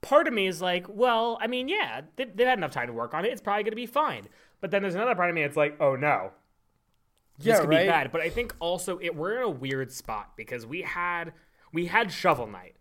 [0.00, 2.92] part of me is like, well, I mean, yeah, they, they've had enough time to
[2.92, 3.32] work on it.
[3.32, 4.28] It's probably going to be fine.
[4.60, 6.30] But then there's another part of me that's like, oh no,
[7.38, 7.82] this Yeah, could right?
[7.84, 8.12] be bad.
[8.12, 11.32] But I think also it, we're in a weird spot because we had
[11.72, 12.76] we had Shovel Knight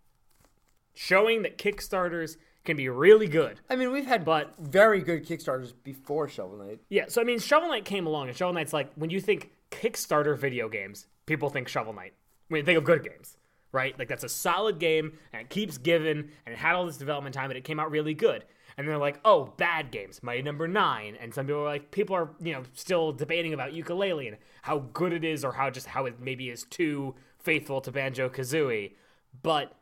[0.93, 3.59] showing that Kickstarters can be really good.
[3.69, 6.79] I mean, we've had But- very good Kickstarters before Shovel Knight.
[6.89, 9.51] Yeah, so I mean, Shovel Knight came along, and Shovel Knight's like when you think
[9.71, 12.13] Kickstarter video games, people think Shovel Knight.
[12.53, 13.35] When you think of good games,
[13.71, 13.97] right?
[13.97, 17.33] Like that's a solid game, and it keeps giving, and it had all this development
[17.33, 18.45] time, and it came out really good.
[18.77, 22.15] And they're like, oh, bad games, Mighty Number Nine, and some people are like, people
[22.15, 25.87] are you know still debating about Yooka-Laylee and how good it is, or how just
[25.87, 28.93] how it maybe is too faithful to Banjo Kazooie,
[29.41, 29.75] but.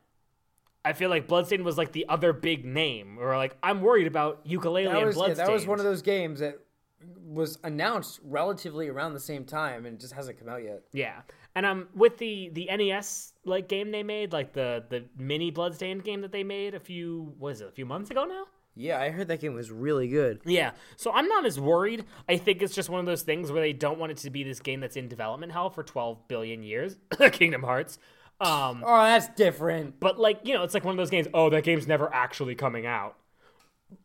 [0.84, 4.44] I feel like Bloodstained was like the other big name, or like I'm worried about
[4.44, 6.58] Yooka-Laylee That and was, yeah, that was one of those games that
[7.24, 10.82] was announced relatively around the same time and it just hasn't come out yet.
[10.92, 11.20] Yeah,
[11.54, 16.04] and um, with the the NES like game they made, like the the mini Bloodstained
[16.04, 18.44] game that they made a few was it a few months ago now?
[18.74, 20.40] Yeah, I heard that game was really good.
[20.46, 22.06] Yeah, so I'm not as worried.
[22.26, 24.44] I think it's just one of those things where they don't want it to be
[24.44, 26.96] this game that's in development hell for 12 billion years,
[27.32, 27.98] Kingdom Hearts.
[28.40, 30.00] Um, Oh, that's different.
[30.00, 31.28] but like you know, it's like one of those games.
[31.34, 33.16] Oh, that game's never actually coming out.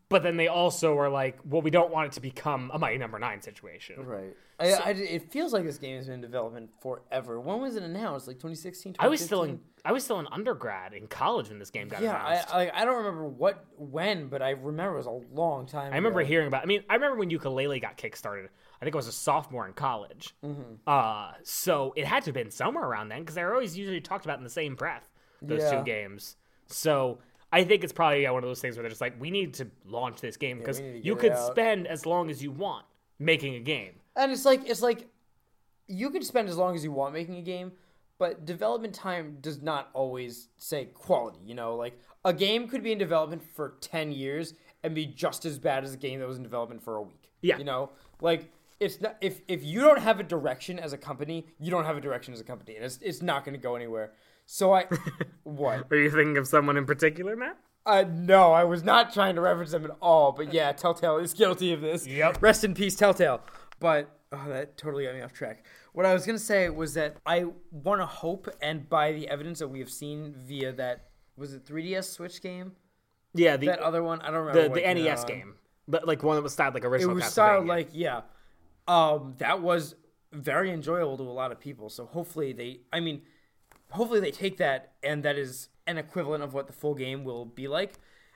[0.10, 2.98] But then they also are like, well, we don't want it to become a Mighty
[2.98, 4.06] Number Nine situation.
[4.06, 4.34] Right.
[4.60, 7.40] I, I, it feels like this game has been in development forever.
[7.42, 8.26] When was it announced?
[8.28, 11.70] Like 2016, I was still in I was still in undergrad in college when this
[11.70, 12.54] game got Yeah, announced.
[12.56, 15.92] I, I I don't remember what when, but I remember it was a long time.
[15.94, 16.28] I remember ago.
[16.30, 16.64] hearing about.
[16.64, 18.48] I mean, I remember when Yooka-Laylee got kickstarted.
[18.82, 20.34] I think I was a sophomore in college.
[20.44, 20.62] Mm-hmm.
[20.88, 24.26] Uh, so it had to have been somewhere around then because they're always usually talked
[24.26, 25.10] about in the same breath.
[25.42, 25.80] Those Yeah.
[25.80, 26.36] two games.
[26.68, 27.20] So
[27.52, 29.54] I think it's probably yeah, one of those things where they're just like, we need
[29.56, 31.52] to launch this game because we need to you could out.
[31.52, 32.86] spend as long as you want
[33.20, 33.94] making a game.
[34.16, 35.08] And it's like it's like
[35.88, 37.72] you can spend as long as you want making a game,
[38.20, 41.40] but development time does not always say quality.
[41.46, 45.46] You know, like a game could be in development for ten years and be just
[45.46, 47.32] as bad as a game that was in development for a week.
[47.42, 47.58] Yeah.
[47.58, 51.46] You know, like it's not if if you don't have a direction as a company,
[51.60, 53.76] you don't have a direction as a company, and it's it's not going to go
[53.76, 54.12] anywhere.
[54.48, 54.86] So I
[55.44, 55.92] what?
[55.92, 57.58] Are you thinking of someone in particular, Matt?
[57.86, 60.32] Uh, no, I was not trying to reference them at all.
[60.32, 62.08] But yeah, Telltale is guilty of this.
[62.08, 62.42] Yep.
[62.42, 63.42] Rest in peace, Telltale.
[63.80, 65.66] But oh, that totally got me off track.
[65.94, 69.60] What I was gonna say was that I want to hope, and by the evidence
[69.60, 72.72] that we have seen via that was it 3DS Switch game,
[73.34, 75.28] Yeah, the that other one I don't remember the, the NES on.
[75.28, 75.54] game,
[75.88, 77.12] but like one that was styled like original.
[77.12, 78.22] It was styled like yeah,
[78.88, 79.96] um, that was
[80.32, 81.90] very enjoyable to a lot of people.
[81.90, 83.22] So hopefully they, I mean,
[83.92, 87.46] hopefully they take that and that is an equivalent of what the full game will
[87.46, 87.94] be like.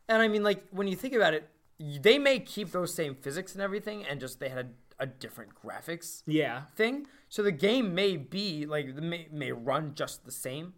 [0.08, 3.54] And I mean, like when you think about it, they may keep those same physics
[3.54, 6.64] and everything, and just they had a, a different graphics yeah.
[6.76, 7.08] thing.
[7.30, 10.74] So the game may be like may may run just the same,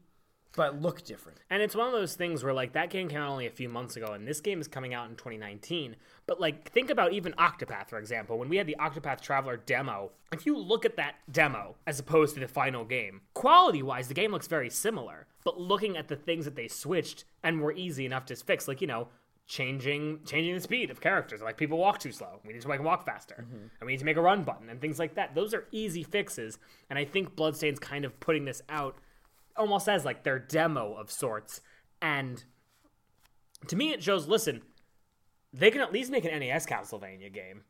[0.55, 1.39] but look different.
[1.49, 3.69] And it's one of those things where like that game came out only a few
[3.69, 5.95] months ago, and this game is coming out in 2019.
[6.25, 10.11] But like think about even Octopath, for example, when we had the Octopath Traveler demo.
[10.31, 14.31] If you look at that demo as opposed to the final game, quality-wise, the game
[14.31, 15.27] looks very similar.
[15.43, 18.81] But looking at the things that they switched and were easy enough to fix, like
[18.81, 19.09] you know.
[19.45, 21.41] Changing, changing the speed of characters.
[21.41, 22.39] Like people walk too slow.
[22.45, 23.65] We need to make them walk faster, mm-hmm.
[23.77, 25.35] and we need to make a run button and things like that.
[25.35, 28.99] Those are easy fixes, and I think Bloodstain's kind of putting this out
[29.55, 31.61] almost as like their demo of sorts.
[32.01, 32.43] And
[33.67, 34.27] to me, it shows.
[34.27, 34.61] Listen,
[35.53, 37.63] they can at least make an NES Castlevania game.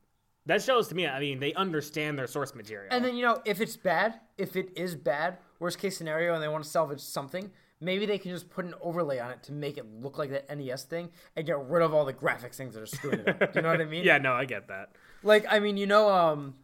[0.46, 1.08] That shows to me.
[1.08, 2.90] I mean, they understand their source material.
[2.92, 6.44] And then you know, if it's bad, if it is bad, worst case scenario, and
[6.44, 9.54] they want to salvage something, maybe they can just put an overlay on it to
[9.54, 12.74] make it look like that NES thing and get rid of all the graphics things
[12.74, 13.54] that are screwing it up.
[13.54, 14.04] Do you know what I mean?
[14.04, 14.90] yeah, no, I get that.
[15.22, 16.56] Like, I mean, you know, um,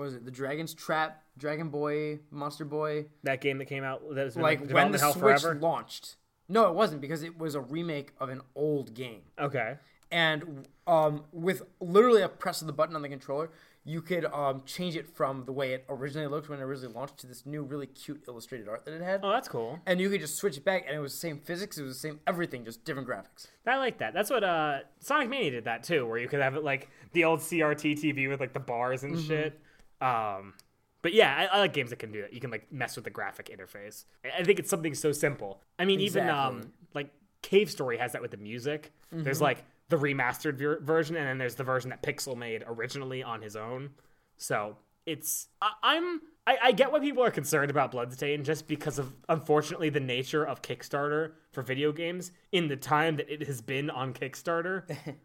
[0.00, 0.24] what was it?
[0.24, 3.04] The Dragon's Trap, Dragon Boy, Monster Boy.
[3.22, 5.54] That game that came out that was Like when the Switch forever.
[5.60, 6.16] launched.
[6.48, 9.20] No, it wasn't because it was a remake of an old game.
[9.38, 9.76] Okay.
[10.10, 13.50] and um, with literally a press of the button on the controller,
[13.84, 17.18] you could um, change it from the way it originally looked when it originally launched
[17.18, 19.20] to this new, really cute illustrated art that it had.
[19.22, 19.78] Oh, that's cool.
[19.86, 21.94] And you could just switch it back, and it was the same physics, it was
[21.94, 23.46] the same everything, just different graphics.
[23.66, 24.12] I like that.
[24.14, 27.24] That's what uh Sonic Mania did that too, where you could have it like the
[27.24, 29.60] old CRT TV with like the bars and shit.
[30.00, 30.54] Um,
[31.02, 32.32] but yeah, I, I like games that can do that.
[32.32, 34.04] You can like mess with the graphic interface.
[34.24, 35.62] I- think it's something so simple.
[35.78, 37.10] I mean, even um like
[37.42, 38.92] Cave Story has that with the music.
[39.10, 43.22] There's like the remastered ver- version, and then there's the version that Pixel made originally
[43.22, 43.90] on his own.
[44.36, 48.98] So it's I, I'm I, I get why people are concerned about Bloodstain just because
[48.98, 53.60] of unfortunately the nature of Kickstarter for video games in the time that it has
[53.62, 54.84] been on Kickstarter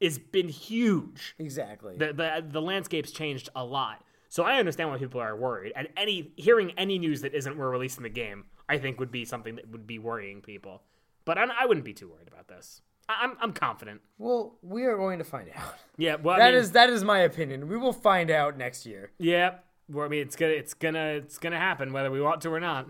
[0.00, 1.34] It's been huge.
[1.38, 1.94] Exactly.
[1.98, 4.02] The, the the landscape's changed a lot.
[4.30, 5.72] So I understand why people are worried.
[5.76, 9.24] And any hearing any news that isn't we're releasing the game, I think would be
[9.26, 10.82] something that would be worrying people.
[11.26, 12.80] But I'm, I wouldn't be too worried about this.
[13.08, 14.00] I, I'm I'm confident.
[14.18, 15.74] well, we are going to find out.
[15.98, 17.68] Yeah, well, I That mean, is that is my opinion.
[17.68, 19.10] We will find out next year.
[19.18, 19.56] Yeah,
[19.90, 22.58] well, I mean, it's gonna, it's gonna, it's gonna happen whether we want to or
[22.60, 22.86] not.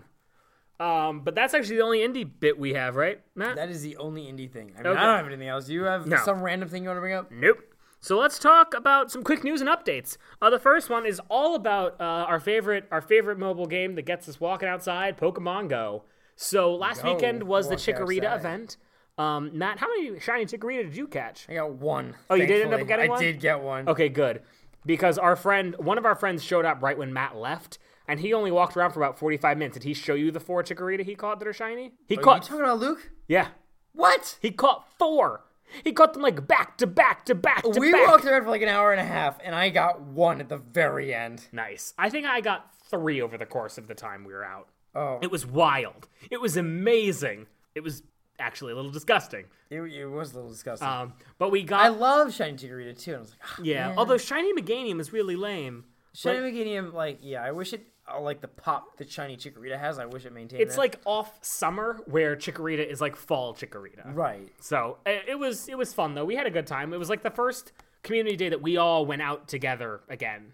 [0.79, 3.55] Um, but that's actually the only indie bit we have, right, Matt?
[3.57, 4.71] That is the only indie thing.
[4.77, 4.99] I mean, Okay.
[4.99, 5.65] I don't have anything else.
[5.65, 6.17] Do you have No.
[6.23, 7.31] some random thing you want to bring up?
[7.31, 7.59] Nope.
[8.03, 10.17] So let's talk about some quick news and updates.
[10.41, 14.01] Uh, the first one is all about uh, our favorite, our favorite mobile game that
[14.03, 16.03] gets us walking outside, Pokemon Go.
[16.35, 18.39] So last Go weekend was the Chikorita outside.
[18.39, 18.77] event.
[19.19, 21.45] Um, Matt, how many shiny Chikorita did you catch?
[21.47, 22.15] I got one.
[22.29, 23.19] Oh, you did end up getting I one?
[23.19, 23.87] I did get one.
[23.87, 24.41] Okay, good.
[24.83, 28.33] Because our friend, one of our friends showed up right when Matt left, and he
[28.33, 29.75] only walked around for about 45 minutes.
[29.75, 31.91] Did he show you the four Chikorita he caught that are shiny?
[32.07, 33.11] He Are you talking about Luke?
[33.27, 33.49] yeah,
[33.93, 34.39] What?
[34.41, 35.43] he caught four.
[35.83, 38.07] He caught them like back to back to back to we back.
[38.07, 40.57] walked around for like an hour and a half, and I got one at the
[40.57, 41.47] very end.
[41.51, 41.93] Nice.
[41.97, 44.67] I think I got three over the course of the time we were out.
[44.93, 46.09] Oh, It was wild.
[46.29, 47.47] It was amazing.
[47.75, 48.03] It was
[48.39, 49.45] actually a little disgusting.
[49.69, 50.87] it, it was a little disgusting.
[50.87, 51.81] Um, but we got.
[51.81, 53.87] I love Shiny Chikorita too, and I was like, ah, yeah.
[53.89, 53.97] man.
[53.97, 55.85] Although shiny Meganium is really lame.
[56.13, 57.87] Shiny like- Meganium, like, yeah, I wish it,
[58.19, 60.61] like the pop that Shiny Chikorita has, I wish it maintained.
[60.61, 60.81] It's that.
[60.81, 64.15] like off summer where Chikorita is like fall Chikorita.
[64.15, 64.49] right.
[64.59, 66.25] So it, it was it was fun though.
[66.25, 66.93] We had a good time.
[66.93, 67.71] It was like the first
[68.03, 70.53] community day that we all went out together again,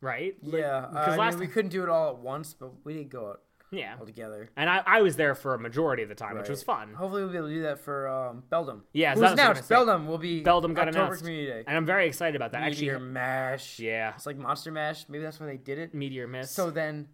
[0.00, 0.36] right?
[0.42, 2.94] Yeah, uh, because I last mean, we couldn't do it all at once, but we
[2.94, 4.50] did go out yeah, all together.
[4.56, 6.94] and I, I was there for a majority of the time, which was fun.
[6.94, 8.80] Hopefully, we'll be able to do that for um, Beldum.
[8.92, 9.60] Yeah, Who's that was what I announced?
[9.62, 9.92] was gonna say.
[9.92, 11.64] Beldum will be Beldum got October announced, Community Day.
[11.66, 12.62] and I'm very excited about that.
[12.62, 13.78] Meteor Actually, Mash.
[13.80, 15.04] yeah, It's like Monster Mash.
[15.08, 15.94] Maybe that's why they did it.
[15.94, 16.50] Meteor Miss.
[16.50, 17.08] So then,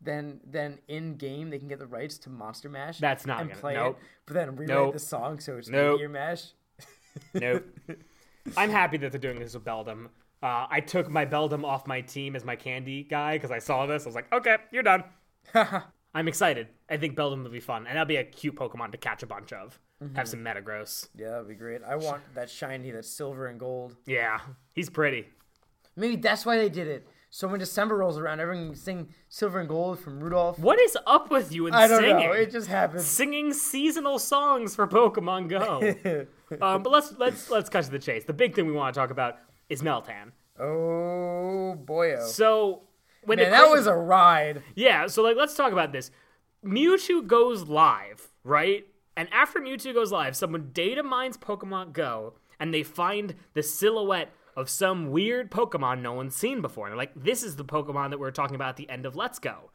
[0.00, 2.98] then then in game they can get the rights to Monster Mash.
[2.98, 3.98] That's not and gonna- play nope.
[4.00, 4.92] it, but then rewrite Nope.
[4.94, 5.92] the song so it's Nope.
[5.94, 6.44] Meteor Mash.
[7.34, 7.66] Nope.
[8.56, 10.06] I'm happy that they're doing this with Beldum.
[10.42, 13.84] Uh, I took my Beldum off my team as my candy guy because I saw
[13.84, 14.04] this.
[14.04, 15.04] I was like, okay, you're done.
[16.14, 16.68] I'm excited.
[16.88, 19.26] I think Beldum will be fun, and that'll be a cute Pokemon to catch a
[19.26, 19.78] bunch of.
[20.14, 21.08] Have some Metagross.
[21.14, 21.82] Yeah, that'd be great.
[21.86, 23.96] I want that shiny, that silver and gold.
[24.06, 24.40] Yeah,
[24.72, 25.26] he's pretty.
[25.94, 27.06] Maybe that's why they did it.
[27.28, 30.58] So when December rolls around, everyone can sing silver and gold from Rudolph.
[30.58, 32.26] What is up with you and I don't singing?
[32.26, 32.32] know.
[32.32, 33.04] It just happens.
[33.04, 36.26] Singing seasonal songs for Pokemon Go.
[36.62, 38.24] um, but let's let's let's cut to the chase.
[38.24, 39.36] The big thing we want to talk about
[39.68, 40.32] is Meltan.
[40.58, 42.26] Oh boyo.
[42.26, 42.82] So
[43.24, 44.62] when Man, that was a ride.
[44.74, 46.10] Yeah, so like let's talk about this.
[46.64, 48.86] Mewtwo goes live, right?
[49.16, 54.32] And after Mewtwo goes live, someone data mines Pokemon Go and they find the silhouette
[54.56, 56.86] of some weird Pokemon no one's seen before.
[56.86, 59.06] And they're like, this is the Pokemon that we are talking about at the end
[59.06, 59.70] of Let's Go.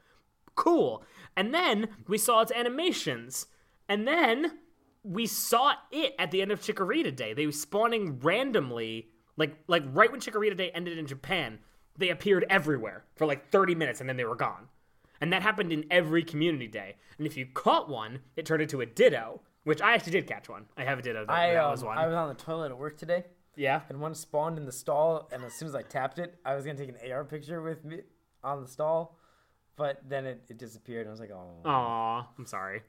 [0.55, 1.03] Cool.
[1.35, 3.47] And then we saw its animations.
[3.89, 4.59] And then
[5.03, 7.33] we saw it at the end of Chikorita Day.
[7.33, 11.59] They were spawning randomly, like like right when Chikorita Day ended in Japan.
[11.97, 14.67] They appeared everywhere for like 30 minutes and then they were gone.
[15.21, 16.97] And that happened in every community day.
[17.17, 20.49] And if you caught one, it turned into a Ditto, which I actually did catch
[20.49, 20.65] one.
[20.77, 21.25] I have a Ditto.
[21.25, 21.97] That, I that um, was one.
[21.97, 23.23] I was on the toilet at work today,
[23.55, 23.81] yeah.
[23.89, 25.29] and one spawned in the stall.
[25.31, 27.85] And as soon as I tapped it, I was gonna take an AR picture with
[27.85, 28.01] me
[28.43, 29.17] on the stall,
[29.75, 31.01] but then it, it disappeared.
[31.01, 31.61] And I was like, oh.
[31.65, 32.81] Aw, I'm sorry.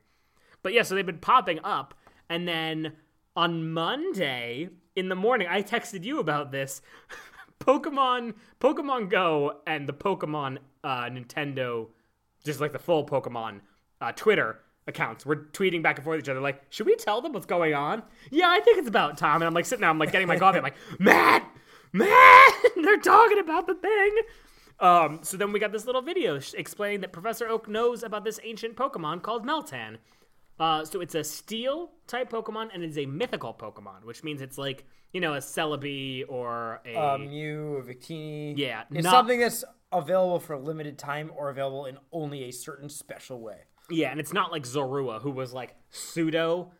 [0.62, 1.94] But yeah, so they've been popping up,
[2.28, 2.94] and then
[3.36, 6.82] on Monday in the morning, I texted you about this.
[7.60, 11.88] Pokemon, Pokemon Go, and the Pokemon uh, Nintendo,
[12.44, 13.60] just like the full Pokemon
[14.00, 16.40] uh, Twitter accounts, were tweeting back and forth each other.
[16.40, 18.02] Like, should we tell them what's going on?
[18.30, 19.36] Yeah, I think it's about time.
[19.36, 20.58] And I'm like sitting there, I'm like getting my coffee.
[20.58, 21.42] I'm like, man,
[21.92, 22.48] man,
[22.82, 24.16] they're talking about the thing.
[24.78, 28.38] Um, so then we got this little video explaining that Professor Oak knows about this
[28.44, 29.96] ancient Pokemon called Meltan.
[30.58, 34.58] Uh, so it's a steel type Pokemon and it's a mythical Pokemon, which means it's
[34.58, 38.54] like you know a Celebi or a uh, Mew, Victini.
[38.56, 42.50] Yeah, it's not- something that's available for a limited time or available in only a
[42.50, 43.58] certain special way.
[43.90, 46.72] yeah, and it's not like Zorua who was like pseudo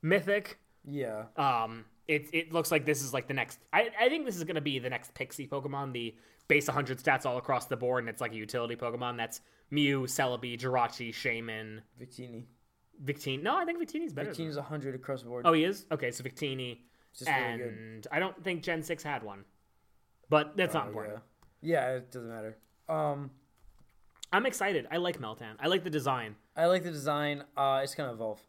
[0.00, 0.58] mythic.
[0.84, 1.24] Yeah.
[1.36, 3.58] Um, it it looks like this is like the next.
[3.72, 6.14] I I think this is gonna be the next Pixie Pokemon, the
[6.48, 9.16] base 100 stats all across the board, and it's like a utility Pokemon.
[9.16, 9.40] That's
[9.70, 12.44] Mew, Celebi, Jirachi, Shaymin, Victini.
[13.02, 13.42] Victini.
[13.42, 14.30] No, I think Victini's better.
[14.30, 15.46] Victini's 100 across the board.
[15.46, 15.86] Oh, he is?
[15.90, 16.80] Okay, so Victini.
[17.20, 18.06] Really and good.
[18.10, 19.44] I don't think Gen 6 had one.
[20.28, 21.20] But that's not Oh, important.
[21.60, 21.90] yeah.
[21.90, 22.56] yeah, it doesn't matter.
[22.88, 23.30] Um,
[24.32, 24.86] I'm excited.
[24.90, 25.56] I like Meltan.
[25.60, 26.36] I like the design.
[26.56, 27.44] I like the design.
[27.56, 28.40] Uh, it's gonna evolve.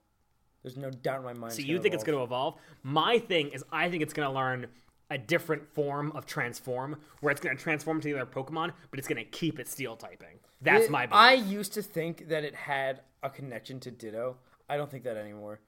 [0.61, 1.53] There's no doubt in my mind.
[1.53, 2.55] So you think it's going to evolve?
[2.83, 4.67] My thing is I think it's going to learn
[5.09, 8.97] a different form of transform where it's going to transform to the other Pokemon, but
[8.97, 10.39] it's going to keep its steel typing.
[10.61, 11.19] That's It- my belief.
[11.19, 14.37] I used to think that it had a connection to Ditto.
[14.69, 15.59] I don't think that anymore.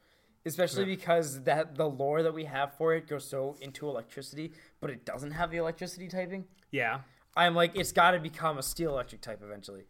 [0.46, 4.90] Especially because that the lore that we have for it goes so into electricity, but
[4.90, 6.46] it doesn't have the electricity typing.
[6.72, 7.00] yeah.
[7.38, 9.84] I'm like, it's got to become a steel electric type eventually.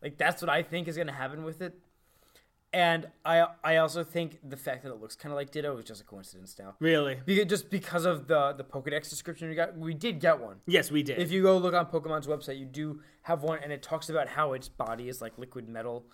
[0.00, 1.74] Like that's what I think is going to happen with it.
[2.72, 5.84] And I I also think the fact that it looks kind of like Ditto is
[5.84, 6.74] just a coincidence now.
[6.78, 7.18] Really?
[7.26, 10.60] Because, just because of the the Pokedex description we got, we did get one.
[10.66, 11.18] Yes, we did.
[11.18, 14.28] If you go look on Pokemon's website, you do have one, and it talks about
[14.28, 16.06] how its body is like liquid metal,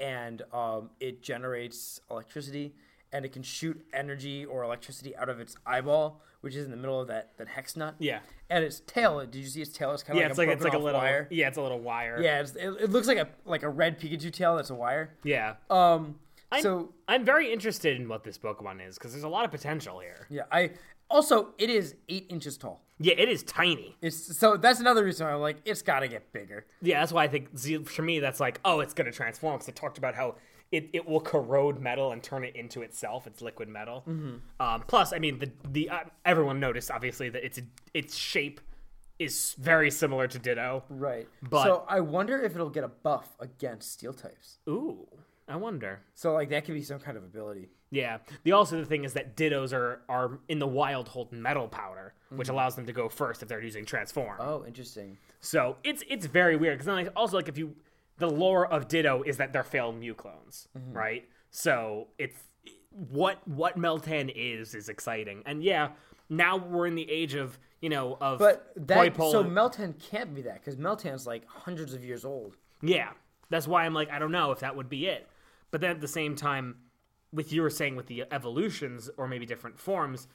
[0.00, 2.74] and um, it generates electricity,
[3.12, 6.76] and it can shoot energy or electricity out of its eyeball, which is in the
[6.76, 7.94] middle of that that hex nut.
[7.98, 8.20] yeah.
[8.48, 9.92] And its tail, did you see its tail?
[9.92, 11.26] It's kind of Yeah, like it's a like it's like a little wire.
[11.30, 12.20] Yeah, it's a little wire.
[12.22, 15.14] Yeah, it, it looks like a like a red Pikachu tail that's a wire.
[15.24, 15.54] Yeah.
[15.70, 16.16] Um,
[16.52, 19.50] I'm, so I'm very interested in what this Pokemon is because there's a lot of
[19.50, 20.26] potential here.
[20.30, 20.70] yeah, I
[21.10, 22.82] also it is eight inches tall.
[22.98, 23.96] Yeah, it is tiny.
[24.00, 26.66] It's so that's another reason why I'm like it's got to get bigger.
[26.80, 29.74] Yeah, that's why I think for me that's like, oh, it's gonna transform because it
[29.74, 30.36] talked about how
[30.72, 33.26] it, it will corrode metal and turn it into itself.
[33.26, 34.04] It's liquid metal.
[34.08, 34.36] Mm-hmm.
[34.60, 37.60] Um, plus, I mean, the the uh, everyone noticed obviously that its
[37.94, 38.60] its shape
[39.18, 40.84] is very similar to Ditto.
[40.88, 41.28] Right.
[41.42, 44.58] But- so I wonder if it'll get a buff against steel types.
[44.68, 45.06] Ooh,
[45.48, 46.00] I wonder.
[46.14, 47.68] So like that could be some kind of ability.
[47.90, 48.18] Yeah.
[48.42, 52.14] The also the thing is that Dittos are are in the wild hold metal powder,
[52.30, 54.38] which allows them to go first if they're using transform.
[54.38, 54.48] Mm-hmm.
[54.48, 55.18] Oh, interesting.
[55.40, 57.74] So it's it's very weird because like, also like if you
[58.18, 60.92] the lore of Ditto is that they're failed Mew clones, Mm-hmm.
[60.92, 61.28] right?
[61.50, 62.36] So it's
[62.90, 65.90] what what Meltan is is exciting, and yeah,
[66.28, 70.42] now we're in the age of you know of But that so Meltan can't be
[70.42, 72.56] that because Meltan's like hundreds of years old.
[72.82, 73.10] yeah,
[73.50, 75.28] that's why I'm like I don't know if that would be it,
[75.70, 76.76] but then at the same time,
[77.32, 80.26] with you were saying with the evolutions or maybe different forms.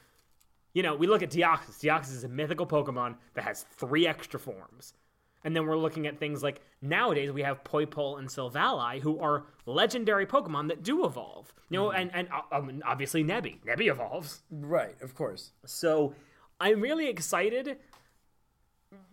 [0.73, 1.79] You know, we look at Deoxys.
[1.81, 4.93] Deoxys is a mythical Pokemon that has three extra forms.
[5.43, 9.45] And then we're looking at things like nowadays we have Poipole and Silvally, who are
[9.65, 11.53] legendary Pokemon that do evolve.
[11.69, 14.41] You know, and and uh, um, obviously Nebby, Nebby evolves.
[14.51, 15.51] Right, of course.
[15.65, 16.13] So
[16.59, 17.77] I'm really excited.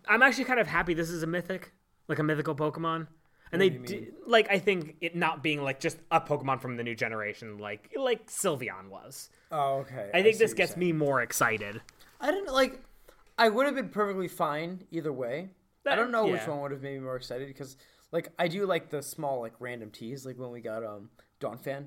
[0.07, 1.71] I'm actually kind of happy this is a mythic,
[2.07, 3.07] like a mythical Pokemon.
[3.51, 6.83] And they do like I think it not being like just a Pokemon from the
[6.83, 9.29] new generation, like like Sylveon was.
[9.51, 10.11] Oh, okay.
[10.13, 10.79] I think see this gets saying.
[10.79, 11.81] me more excited.
[12.21, 12.79] I didn't like.
[13.37, 15.49] I would have been perfectly fine either way.
[15.87, 17.77] I don't know which one would have made me more excited because,
[18.11, 21.85] like, I do like the small like random teas, like when we got um Donphan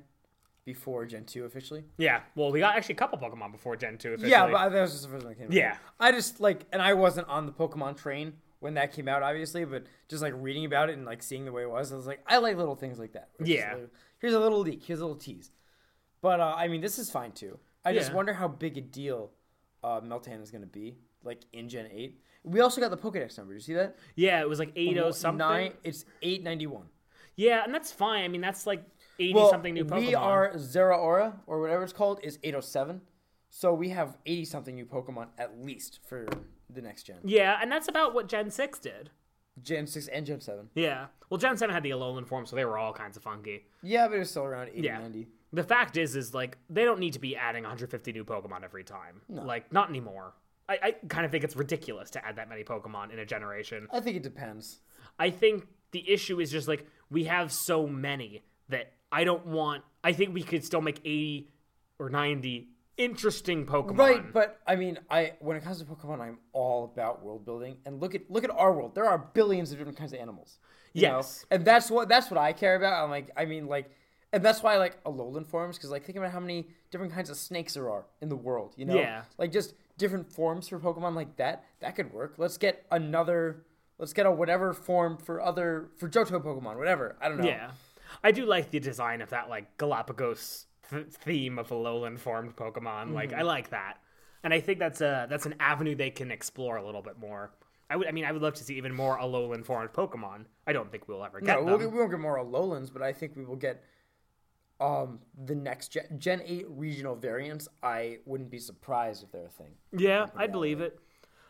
[0.64, 1.85] before Gen two officially.
[1.98, 4.11] Yeah, well, we got actually a couple Pokemon before Gen two.
[4.11, 4.31] Officially.
[4.31, 5.52] Yeah, but I- that was just the first one that came.
[5.52, 5.76] Yeah.
[5.98, 9.64] I just like, and I wasn't on the Pokemon train when that came out, obviously,
[9.64, 12.07] but just like reading about it and like seeing the way it was, I was
[12.07, 13.31] like, I like little things like that.
[13.42, 13.74] Yeah.
[13.74, 13.88] like,
[14.20, 14.85] here's a little leak.
[14.85, 15.50] Here's a little tease.
[16.20, 17.59] But uh, I mean, this is fine too.
[17.85, 19.33] I just wonder how big a deal
[19.83, 22.20] uh, Meltan is going to be, like in Gen eight.
[22.44, 23.54] We also got the Pokedex number.
[23.54, 23.96] You see that?
[24.16, 25.38] yeah, it was like eight oh something.
[25.38, 25.72] Nine.
[25.85, 26.87] It's eight ninety one.
[27.37, 28.24] Yeah, and that's fine.
[28.24, 28.82] I mean, that's like
[29.18, 30.06] eighty Well, something new Pokemon.
[30.06, 33.00] we are Zeraora or whatever it's called is eight oh seven.
[33.50, 36.26] So we have eighty something new Pokemon at least for
[36.68, 37.16] the next gen.
[37.24, 39.11] Yeah, and that's about what Gen six did.
[39.62, 40.68] Gen six and Gen seven.
[40.74, 41.06] Yeah.
[41.28, 43.66] Well, Gen seven had the Alolan form, so they were all kinds of funky.
[43.82, 44.98] Yeah, but it was still around 80, Yeah.
[44.98, 45.28] 90.
[45.52, 48.85] The fact is, is like they don't need to be adding 150 new Pokemon every
[48.85, 49.20] time.
[49.28, 50.32] Like not anymore.
[50.68, 53.88] I, I kind of think it's ridiculous to add that many Pokemon in a generation.
[53.92, 54.81] I think it depends.
[55.18, 59.83] I think the issue is just like we have so many that I don't want.
[60.03, 61.48] I think we could still make 80
[61.98, 63.98] or 90 interesting Pokemon.
[63.98, 67.79] Right, but I mean, I when it comes to Pokemon, I'm all about world building.
[67.85, 68.94] And look at look at our world.
[68.94, 70.59] There are billions of different kinds of animals.
[70.92, 71.16] you know?
[71.16, 71.44] Yes.
[71.51, 73.03] and that's what that's what I care about.
[73.05, 73.90] I'm like, I mean, like,
[74.33, 77.31] and that's why I like Alolan forms because like think about how many different kinds
[77.31, 78.75] of snakes there are in the world.
[78.77, 79.22] You know, Yeah.
[79.38, 81.64] like just different forms for Pokemon like that.
[81.80, 82.34] That could work.
[82.36, 83.62] Let's get another.
[83.98, 87.16] Let's get a whatever form for other for Johto Pokemon, whatever.
[87.22, 87.46] I don't know.
[87.46, 87.70] Yeah,
[88.22, 93.12] I do like the design of that like Galapagos th- theme of Alolan formed Pokemon.
[93.14, 93.38] Like Mm-hmm.
[93.38, 93.98] I like that,
[94.44, 97.52] and I think that's a that's an avenue they can explore a little bit more.
[97.90, 100.46] I would, I mean, I would love to see even more Alolan formed Pokemon.
[100.66, 101.88] I don't think we'll ever get No, we'll them.
[101.88, 103.84] get, we won't get more Alolans, but I think we will get
[104.83, 107.68] um the next gen, gen 8 regional variants.
[107.83, 109.73] I wouldn't be surprised if they're a thing.
[109.97, 110.99] yeah, I believe it.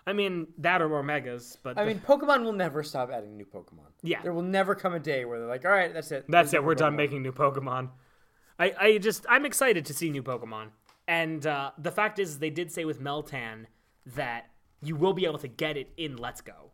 [0.07, 3.37] I mean, that or more megas, but I the- mean, Pokemon will never stop adding
[3.37, 3.91] new Pokemon.
[4.03, 4.21] Yeah.
[4.23, 6.25] There will never come a day where they're like, all right, that's it.
[6.29, 6.65] That's There's it.
[6.67, 7.91] We're no done making new Pokemon.
[8.59, 10.69] I, I just I'm excited to see new Pokemon.
[11.09, 13.67] And uh, the fact is, they did say with Meltan
[14.15, 14.51] that
[14.83, 16.73] you will be able to get it in Let's Go.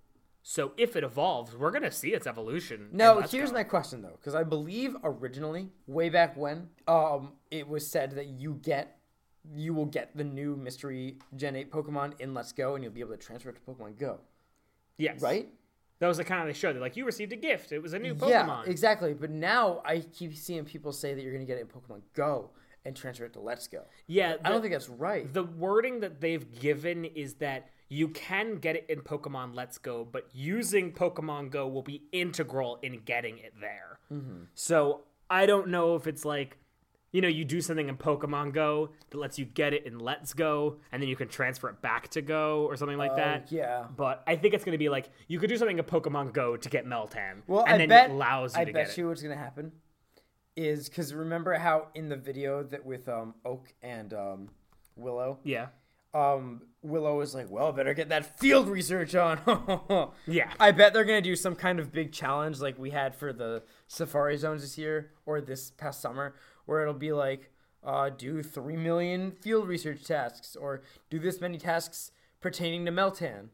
[0.50, 2.88] So if it evolves, we're gonna see its evolution.
[2.90, 7.86] No, here's my question though, because I believe originally, way back when, um, it was
[7.86, 8.98] said that you get,
[9.54, 13.00] you will get the new mystery Gen 8 Pokemon in Let's Go, and you'll be
[13.00, 14.20] able to transfer it to Pokemon Go,
[14.96, 15.50] yes, right?
[15.98, 16.72] That was the kind of they showed.
[16.72, 17.70] They're like, you received a gift.
[17.70, 18.64] It was a new Pokemon.
[18.64, 19.12] Yeah, exactly.
[19.12, 22.00] But now I keep seeing people say that you're going to get it in Pokemon
[22.14, 22.52] Go
[22.86, 23.82] and transfer it to Let's Go.
[24.06, 25.30] yeah, I don't think that's right.
[25.30, 30.06] the wording that they've given is that you can get it in Pokemon Let's Go,
[30.10, 33.98] but using Pokemon Go will be integral in getting it there.
[34.12, 34.44] Mm-hmm.
[34.54, 36.58] So I don't know if it's like,
[37.12, 40.34] you know, you do something in Pokemon Go that lets you get it in Let's
[40.34, 43.44] Go, and then you can transfer it back to Go or something like that.
[43.44, 43.84] Uh, yeah.
[43.96, 46.56] But I think it's going to be like you could do something in Pokemon Go
[46.56, 48.98] to get Meltan, Well, and I then bet it allows you I to bet get
[48.98, 49.72] you what's going to happen
[50.58, 54.48] is because remember how in the video that with um, Oak and um,
[54.96, 55.38] Willow.
[55.44, 55.68] Yeah,
[56.14, 60.52] um, Willow is like, "Well, better get that field research on." yeah.
[60.58, 63.62] I bet they're gonna do some kind of big challenge like we had for the
[63.86, 66.34] Safari Zones this year or this past summer,
[66.66, 67.50] where it'll be like,
[67.84, 73.48] uh, do three million field research tasks or do this many tasks pertaining to Meltan.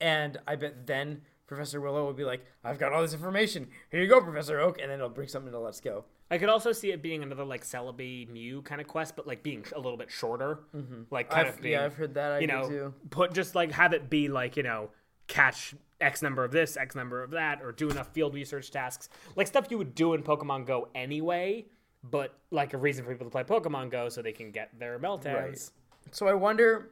[0.00, 3.68] And I bet then Professor Willow will be like, I've got all this information.
[3.90, 6.04] Here you go, Professor Oak, and then it'll bring something to Let's Go.
[6.30, 9.42] I could also see it being another like Celebi Mew kind of quest, but like
[9.42, 10.60] being a little bit shorter.
[10.74, 11.02] Mm-hmm.
[11.10, 12.94] Like kind I've, of being, yeah, I've heard that idea you know, too.
[13.10, 14.90] put just like have it be like you know
[15.26, 19.08] catch X number of this, X number of that, or do enough field research tasks,
[19.36, 21.66] like stuff you would do in Pokemon Go anyway,
[22.02, 24.98] but like a reason for people to play Pokemon Go so they can get their
[24.98, 25.34] Meltans.
[25.34, 25.70] Right.
[26.10, 26.90] So I wonder,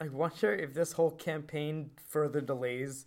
[0.00, 3.06] I wonder if this whole campaign further delays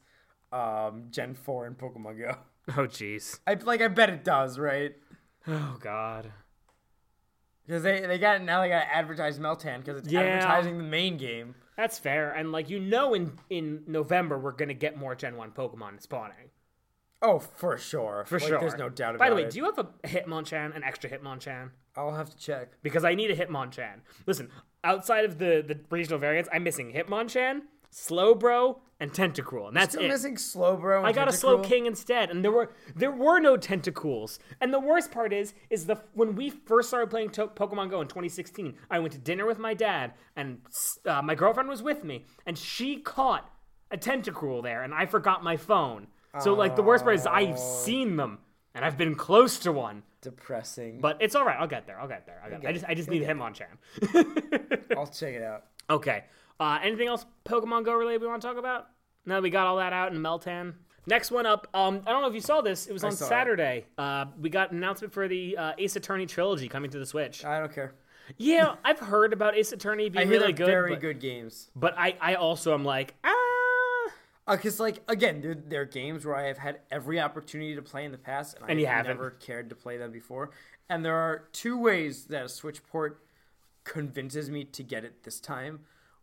[0.51, 2.35] um, Gen Four in Pokemon Go.
[2.69, 3.39] Oh jeez.
[3.47, 3.81] I like.
[3.81, 4.95] I bet it does, right?
[5.47, 6.31] Oh god.
[7.65, 10.21] Because they they got now they got to advertise Meltan because it's Yeah.
[10.21, 11.55] advertising the main game.
[11.77, 15.51] That's fair, and like you know, in in November we're gonna get more Gen One
[15.51, 16.49] Pokemon spawning
[17.23, 18.23] Oh, for sure.
[18.25, 18.59] for Like, sure.
[18.59, 19.27] There's no doubt about it.
[19.27, 19.51] By the way, it.
[19.51, 21.69] do you have a Hitmonchan, an extra Hitmonchan?
[21.95, 22.69] I'll have to check.
[22.81, 24.01] because I need a Hitmonchan.
[24.25, 24.49] Listen,
[24.83, 27.61] outside of the the regional variants, I'm missing Hitmonchan,
[27.91, 30.09] Slowbro, and Tentacruel, and that's Still it.
[30.09, 30.99] missing Slowbro.
[30.99, 34.37] and I got a Slowking instead, and there were there were no Tentacools.
[34.61, 37.99] And the worst part is, is the when we first started playing to- Pokemon Go
[38.01, 40.59] in 2016, I went to dinner with my dad, and
[41.05, 43.49] uh, my girlfriend was with me, and she caught
[43.89, 46.07] a tentacruel there, and I forgot my phone.
[46.39, 48.37] So like the worst part is I've seen them,
[48.73, 51.01] and I've been close to one, Depressing.
[51.01, 51.57] but it's all right.
[51.59, 51.99] I'll get there.
[51.99, 52.39] I'll get there.
[52.41, 52.85] I'll get, I get just.
[52.87, 53.65] I just need Hitmonchan.
[54.97, 55.65] I'll check it out.
[55.89, 56.23] Okay.
[56.61, 58.87] Uh, anything else Pokemon Go related we want to talk about?
[59.25, 60.75] No, we got all that out in Meltan.
[61.07, 61.67] Next one up.
[61.73, 62.85] Um, I don't know if you saw this.
[62.85, 63.29] It was on saw it.
[63.29, 63.85] Saturday.
[63.97, 67.43] Uh, we got an announcement for the uh, Ace Attorney trilogy coming to the Switch.
[67.43, 67.95] I don't care.
[68.37, 71.71] Yeah, I've heard about Ace Attorney I being hear really good, very but, good games.
[71.75, 74.11] but I, I also am like, ah,
[74.47, 78.11] Because, like, again, they're, they're games where I have had every opportunity to play in
[78.11, 79.17] the past, and, And I've haven't.
[79.17, 80.51] never cared to play them before.
[80.89, 83.23] And there are two ways that a Switch port
[83.83, 85.79] convinces me to get it this time.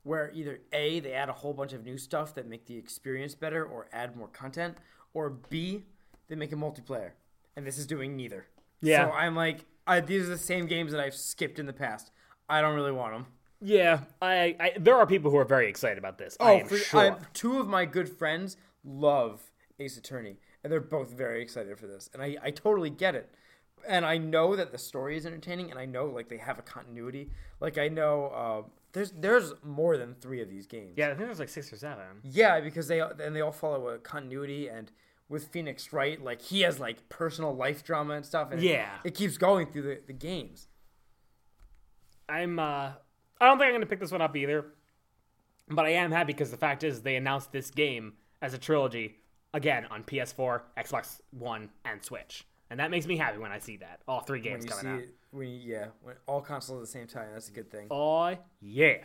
[0.09, 3.35] Where either A, they add a whole bunch of new stuff that make the experience
[3.35, 4.79] better or add more content,
[5.13, 5.85] or B,
[6.29, 7.11] they make a multiplayer.
[7.57, 8.47] And this is doing neither.
[8.81, 9.07] Yeah.
[9.07, 12.11] So I'm like, I, these are the same games that I've skipped in the past.
[12.49, 13.27] I don't really want them.
[13.61, 14.01] yeah.
[14.23, 16.37] I, I there are people who are very excited about this.
[16.41, 17.01] I Oh, am for, sure.
[17.01, 19.43] I, two of my good friends love
[19.79, 23.31] Ace Attorney, and they're both very excited for this, and I, I totally get it.
[23.87, 26.63] And I know that the story is entertaining, and I know like they have a
[26.63, 27.31] continuity.
[27.61, 30.95] Like I know uh, there's there's more than three of these games.
[30.97, 32.05] yeah, I think there's like six or seven.
[32.25, 34.91] yeah, because they and they all follow a continuity, and
[35.29, 38.51] with Phoenix Wright, like he has like personal life drama and stuff.
[38.51, 38.89] And it- Yeah.
[39.05, 40.69] it, keeps going through the, the games.
[42.29, 42.93] I'm uh
[43.41, 44.67] I don't think I'm gonna pick this one up either.
[45.71, 49.17] But I am happy because the fact is they announced this game as a trilogy
[49.53, 52.47] again on PS4, Xbox One, and Switch.
[52.71, 54.01] And that makes me happy when I see that.
[54.07, 55.01] All three When games you coming see out.
[55.01, 57.87] it, when you, yeah, when all consoles at the same time, that's a good thing.
[57.91, 58.99] Oh yeah.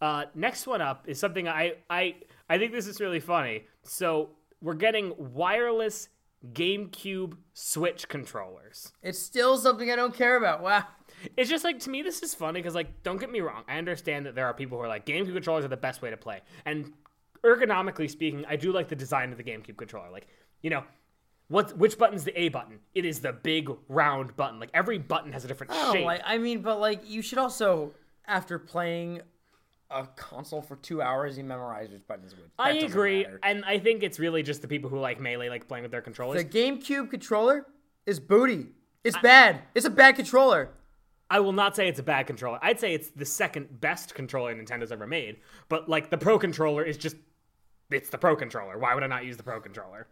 [0.00, 2.16] Uh, next one up is something I I
[2.48, 3.64] I think this is really funny.
[3.82, 4.30] So
[4.60, 6.08] we're getting wireless
[6.52, 8.92] GameCube Switch controllers.
[9.02, 10.62] It's still something I don't care about.
[10.62, 10.84] Wow.
[11.36, 13.78] It's just like to me, this is funny because like, don't get me wrong, I
[13.78, 16.16] understand that there are people who are like GameCube controllers are the best way to
[16.18, 16.92] play, and
[17.42, 20.10] ergonomically speaking, I do like the design of the GameCube controller.
[20.10, 20.26] Like,
[20.62, 20.82] you know,
[21.48, 22.78] what which button's the A button?
[22.94, 24.58] It is the big round button.
[24.60, 26.04] Like every button has a different Oh, shape.
[26.04, 27.92] like I mean, but like you should also,
[28.26, 29.20] after playing
[29.90, 32.50] a console for two hours, you memorize which buttons would.
[32.58, 35.82] I agree, and I think it's really just the people who like melee, like playing
[35.82, 36.42] with their controllers.
[36.42, 37.66] The GameCube controller
[38.06, 38.68] is booty.
[39.04, 39.60] It's bad.
[39.74, 40.70] It's a bad controller.
[41.30, 42.58] I will not say it's a bad controller.
[42.62, 45.36] I'd say it's the second best controller Nintendo's ever made.
[45.68, 47.16] But like the Pro controller is just
[47.90, 48.78] it's the Pro controller.
[48.78, 50.06] Why would I not use the Pro controller?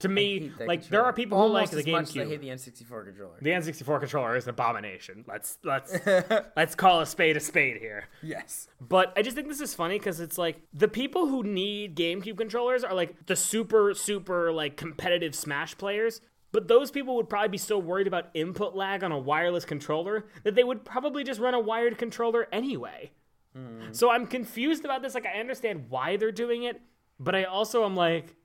[0.00, 3.06] To me, like there are people Almost who like the as I hate the N64
[3.06, 3.36] controller.
[3.40, 5.24] The N64 controller is an abomination.
[5.26, 5.94] Let's let's
[6.56, 8.04] let's call a spade a spade here.
[8.22, 8.68] Yes.
[8.78, 12.36] But I just think this is funny because it's like the people who need GameCube
[12.36, 16.20] controllers are like the super super like competitive Smash players.
[16.52, 20.26] But those people would probably be so worried about input lag on a wireless controller
[20.42, 23.10] that they would probably just run a wired controller anyway.
[23.54, 23.92] Hmm.
[23.92, 25.14] So I'm confused about this.
[25.14, 26.80] Like I understand why they're doing it,
[27.18, 28.36] but I also am like,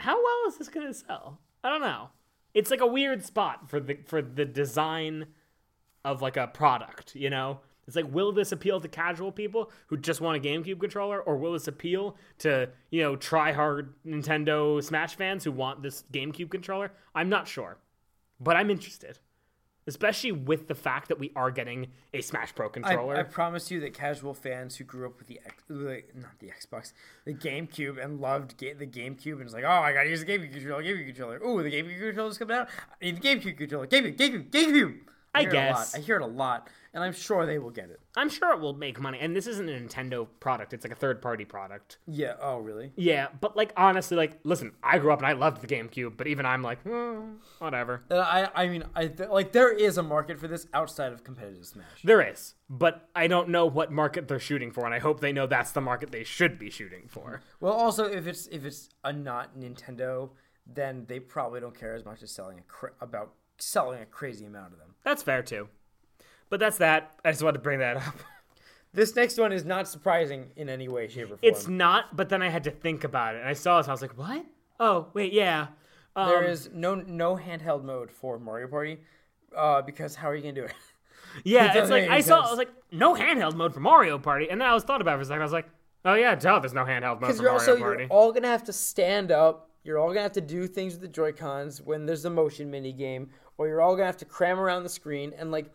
[0.00, 1.40] how well is this gonna sell?
[1.62, 2.10] I don't know.
[2.54, 5.26] It's like a weird spot for the for the design
[6.04, 7.60] of like a product, you know?
[7.86, 11.36] It's like, will this appeal to casual people who just want a GameCube controller, or
[11.36, 16.50] will this appeal to, you know, try hard Nintendo Smash fans who want this GameCube
[16.50, 16.92] controller?
[17.16, 17.78] I'm not sure.
[18.38, 19.18] But I'm interested.
[19.86, 23.16] Especially with the fact that we are getting a Smash Pro controller.
[23.16, 25.40] I promise you that casual fans who grew up with the
[26.14, 26.92] not the Xbox,
[27.24, 30.26] the GameCube and loved ga- the GameCube and was like, oh, I gotta use the
[30.30, 31.42] GameCube controller, GameCube controller.
[31.42, 32.68] Ooh, the GameCube controller's coming out.
[33.00, 33.86] I need the GameCube controller.
[33.86, 34.98] GameCube, GameCube, GameCube.
[35.34, 35.76] I hear it a lot.
[35.76, 35.94] guess.
[35.94, 38.00] I hear it a lot, and I'm sure they will get it.
[38.16, 39.18] I'm sure it will make money.
[39.20, 41.98] And this isn't a Nintendo product, it's like a third party product.
[42.06, 42.34] Yeah.
[42.40, 42.92] Oh, really?
[42.96, 46.26] Yeah, but like honestly, like listen, I grew up and I loved the GameCube, but
[46.26, 48.02] even I'm like, hmm, whatever.
[48.10, 51.64] I I mean I th- like there is a market for this outside of competitive
[51.64, 52.02] Smash.
[52.02, 55.32] There is, but I don't know what market they're shooting for, and I hope they
[55.32, 57.40] know that's the market they should be shooting for.
[57.60, 60.30] Well, also if it's if it's a not Nintendo,
[60.66, 64.44] then they probably don't care as much as selling a cra- about selling a crazy
[64.46, 64.94] amount of them.
[65.04, 65.68] That's fair too.
[66.48, 67.12] But that's that.
[67.24, 68.16] I just wanted to bring that up.
[68.92, 71.38] This next one is not surprising in any way, shape, or form.
[71.42, 73.86] It's not, but then I had to think about it, and I saw this.
[73.86, 74.44] I was like, what?
[74.80, 75.68] Oh, wait, yeah.
[76.16, 78.98] Um, there is no no handheld mode for Mario Party,
[79.56, 80.74] uh, because how are you gonna do it?
[81.44, 81.70] yeah.
[81.72, 82.38] it It's like I any saw.
[82.38, 82.48] sense.
[82.48, 85.14] I was like, no handheld mode for Mario Party, and then I was thought about
[85.14, 85.42] it for a second.
[85.42, 85.68] I was like,
[86.04, 88.02] oh yeah, duh, there's no handheld mode for Mario also Party.
[88.02, 89.70] you're all gonna have to stand up.
[89.84, 92.72] You're all gonna have to do things with the Joy Cons when there's a motion
[92.72, 93.30] mini game,
[93.60, 95.34] or you're all gonna have to cram around the screen.
[95.36, 95.66] And like,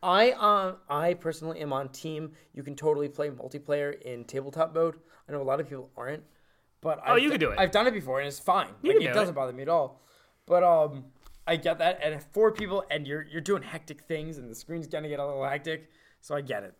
[0.00, 2.30] I um I personally am on team.
[2.54, 4.94] You can totally play multiplayer in tabletop mode.
[5.28, 6.22] I know a lot of people aren't,
[6.80, 7.58] but Oh, I've you d- can do it.
[7.58, 8.68] I've done it before and it's fine.
[8.68, 9.34] like, can do it do doesn't it.
[9.34, 10.00] bother me at all.
[10.46, 11.06] But um,
[11.44, 11.98] I get that.
[12.00, 15.18] And if four people and you're you're doing hectic things and the screen's gonna get
[15.18, 15.90] a little hectic,
[16.20, 16.74] so I get it.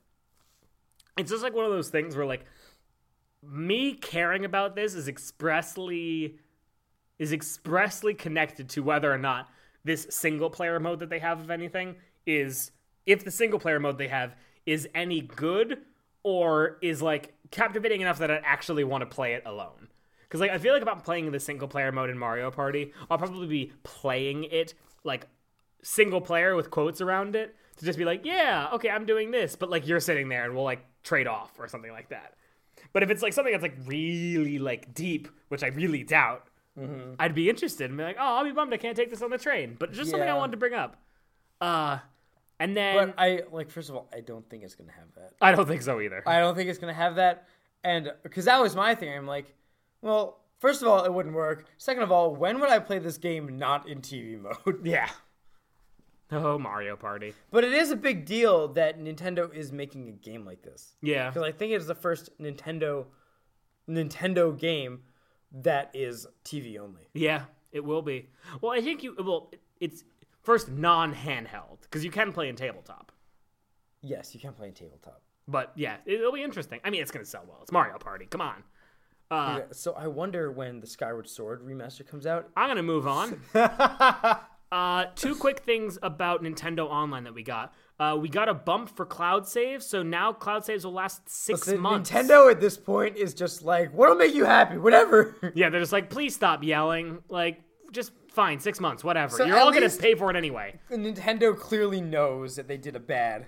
[1.19, 2.45] it's just like one of those things where like
[3.43, 6.39] me caring about this is expressly
[7.19, 9.49] is expressly connected to whether or not
[9.85, 12.71] this single player mode that they have of anything is
[13.07, 15.79] if the single player mode they have is any good
[16.23, 19.89] or is like captivating enough that I actually want to play it alone.
[20.23, 23.19] Because like I feel like I'm playing the single player mode in Mario Party, I'll
[23.19, 24.75] probably be playing it
[25.05, 25.27] like
[25.83, 29.57] single player with quotes around it to just be like, yeah, okay, I'm doing this,
[29.57, 32.35] but like you're sitting there and we'll like trade off or something like that.
[32.93, 36.47] But if it's like something that's like really like deep, which I really doubt,
[37.19, 39.31] I'd be interested and be like, oh, I'll be bummed I can't take this on
[39.31, 39.77] the train.
[39.79, 40.97] But it's just something I wanted to bring up.
[41.61, 41.99] Uh,
[42.59, 45.33] and then But I like first of all, I don't think it's gonna have that.
[45.41, 46.23] I don't think so either.
[46.27, 47.47] I don't think it's gonna have that,
[47.85, 49.17] and because that was my thing.
[49.17, 49.55] I'm like,
[50.01, 51.67] well, first of all, it wouldn't work.
[51.77, 54.81] Second of all, when would I play this game not in TV mode?
[54.87, 55.09] yeah.
[56.31, 57.35] Oh, Mario Party.
[57.51, 61.29] But it is a big deal that Nintendo is making a game like this Yeah.
[61.29, 63.05] because I think it is the first Nintendo
[63.89, 65.03] Nintendo game
[65.61, 67.09] that is TV only.
[67.15, 68.29] Yeah, it will be.
[68.61, 69.15] Well, I think you.
[69.19, 69.51] Well,
[69.81, 70.05] it's
[70.43, 73.13] first non-handheld because you can play in tabletop.
[74.01, 75.23] Yes, you can play in tabletop.
[75.49, 76.81] But yeah, it'll be interesting.
[76.85, 77.59] I mean, it's gonna sell well.
[77.63, 78.27] It's Mario Party.
[78.27, 78.63] Come on.
[79.31, 82.51] Uh, so I wonder when the Skyward Sword remaster comes out.
[82.57, 83.41] I'm gonna move on.
[84.73, 87.75] uh, two quick things about Nintendo Online that we got.
[88.01, 91.67] Uh, we got a bump for cloud saves, so now cloud saves will last six
[91.67, 92.11] Listen, months.
[92.11, 94.77] Nintendo at this point is just like, what'll make you happy?
[94.79, 95.37] Whatever.
[95.55, 97.19] Yeah, they're just like, please stop yelling.
[97.29, 97.61] Like,
[97.93, 99.37] just fine, six months, whatever.
[99.37, 100.81] So You're all gonna pay for it anyway.
[100.91, 103.47] Nintendo clearly knows that they did a bad.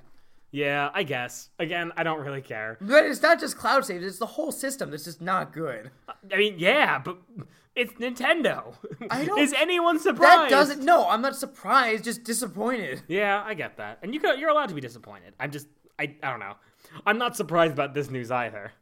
[0.51, 1.49] Yeah, I guess.
[1.59, 2.79] Again, I don't really care.
[2.81, 5.91] But it's not just cloud saves; it's the whole system that's just not good.
[6.33, 7.19] I mean, yeah, but
[7.77, 8.75] it's Nintendo.
[9.11, 10.43] I don't- Is anyone surprised?
[10.45, 10.85] That doesn't.
[10.85, 12.05] No, I'm not surprised.
[12.05, 13.03] Just disappointed.
[13.09, 15.35] Yeah, I get that, and you could, you're allowed to be disappointed.
[15.41, 15.67] I'm just,
[15.99, 16.55] I, I don't know.
[17.07, 18.73] I'm not surprised about this news either.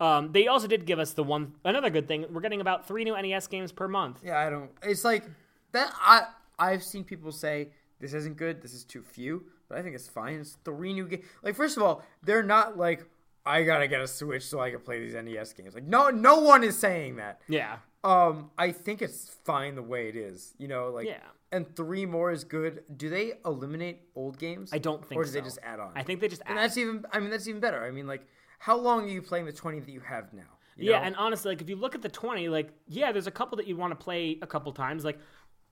[0.00, 2.26] Um, they also did give us the one another good thing.
[2.30, 4.20] We're getting about three new NES games per month.
[4.24, 4.70] Yeah, I don't.
[4.82, 5.24] It's like
[5.72, 5.92] that.
[6.00, 6.24] I
[6.58, 7.68] I've seen people say
[8.00, 8.60] this isn't good.
[8.60, 9.44] This is too few.
[9.68, 10.40] But I think it's fine.
[10.40, 11.24] It's three new games.
[11.42, 13.06] Like first of all, they're not like
[13.46, 15.74] I gotta get a Switch so I can play these NES games.
[15.74, 17.40] Like no, no one is saying that.
[17.48, 20.54] Yeah, Um, I think it's fine the way it is.
[20.58, 21.18] You know, like Yeah.
[21.50, 22.82] And three more is good.
[22.96, 24.70] Do they eliminate old games?
[24.72, 25.20] I don't think so.
[25.20, 25.34] Or do so.
[25.34, 25.92] they just add on?
[25.94, 27.04] I think they just and that's even.
[27.12, 27.82] I mean, that's even better.
[27.84, 28.26] I mean, like,
[28.58, 30.42] how long are you playing the twenty that you have now?
[30.76, 31.04] You Yeah, know?
[31.04, 33.66] and honestly, like if you look at the twenty, like yeah, there's a couple that
[33.68, 35.04] you want to play a couple times.
[35.04, 35.18] Like,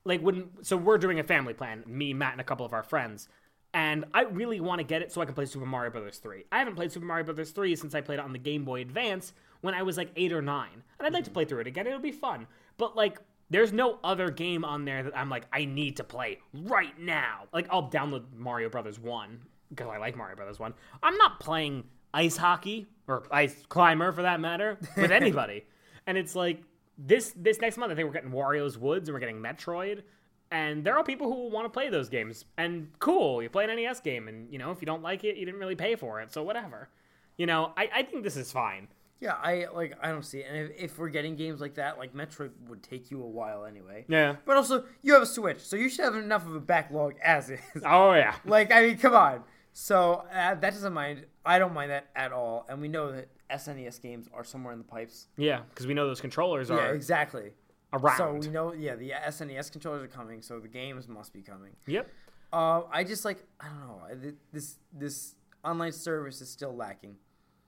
[0.05, 2.83] like when so we're doing a family plan, me, Matt, and a couple of our
[2.83, 3.27] friends,
[3.73, 6.45] and I really want to get it so I can play Super Mario Brothers three.
[6.49, 8.79] I haven't played Super Mario Brothers three since I played it on the Game Boy
[8.79, 9.33] Advance
[9.63, 11.33] when I was like eight or nine, and I'd like to mm-hmm.
[11.33, 11.87] play through it again.
[11.87, 12.47] It'll be fun,
[12.77, 13.19] but like.
[13.49, 17.43] There's no other game on there that I'm like I need to play right now.
[17.53, 19.37] Like I'll download Mario Brothers 1
[19.69, 20.73] because I like Mario Brothers 1.
[21.03, 21.83] I'm not playing
[22.13, 25.65] ice hockey or ice climber for that matter with anybody.
[26.07, 26.63] and it's like
[26.97, 30.03] this this next month I think we're getting Wario's Woods and we're getting Metroid.
[30.51, 32.45] And there are people who will want to play those games.
[32.59, 35.35] And cool, you play an NES game and you know, if you don't like it,
[35.35, 36.31] you didn't really pay for it.
[36.31, 36.89] So whatever.
[37.37, 38.87] You know, I, I think this is fine.
[39.23, 39.93] Yeah, I like.
[40.01, 40.47] I don't see it.
[40.49, 43.63] And if, if we're getting games like that, like Metroid would take you a while
[43.65, 44.03] anyway.
[44.09, 44.35] Yeah.
[44.45, 47.49] But also, you have a Switch, so you should have enough of a backlog as
[47.49, 47.59] is.
[47.85, 48.35] Oh yeah.
[48.45, 49.43] like, I mean, come on.
[49.71, 51.25] So uh, that doesn't mind.
[51.45, 52.65] I don't mind that at all.
[52.67, 55.27] And we know that SNES games are somewhere in the pipes.
[55.37, 57.51] Yeah, because we know those controllers are Yeah, exactly.
[57.93, 58.17] around.
[58.17, 61.71] So we know, yeah, the SNES controllers are coming, so the games must be coming.
[61.87, 62.09] yep.
[62.51, 64.33] Uh, I just like, I don't know.
[64.51, 67.15] This this online service is still lacking.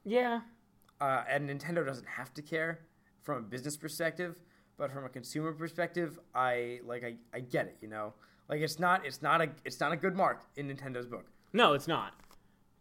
[0.04, 0.42] Yeah.
[1.02, 2.80] Uh, and Nintendo doesn't have to care
[3.22, 4.40] from a business perspective,
[4.78, 8.14] but from a consumer perspective, I like I, I get it, you know.
[8.50, 11.26] Like it's not it's not a it's not a good mark in Nintendo's book.
[11.54, 12.14] No, it's not.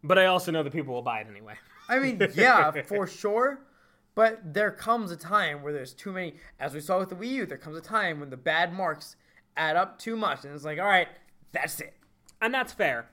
[0.03, 1.55] But I also know that people will buy it anyway.
[1.89, 3.61] I mean, yeah, for sure.
[4.15, 7.29] But there comes a time where there's too many, as we saw with the Wii
[7.31, 7.47] U.
[7.47, 9.17] There comes a time when the bad marks
[9.57, 11.09] add up too much, and it's like, all right,
[11.53, 11.95] that's it.
[12.41, 13.09] and that's fair.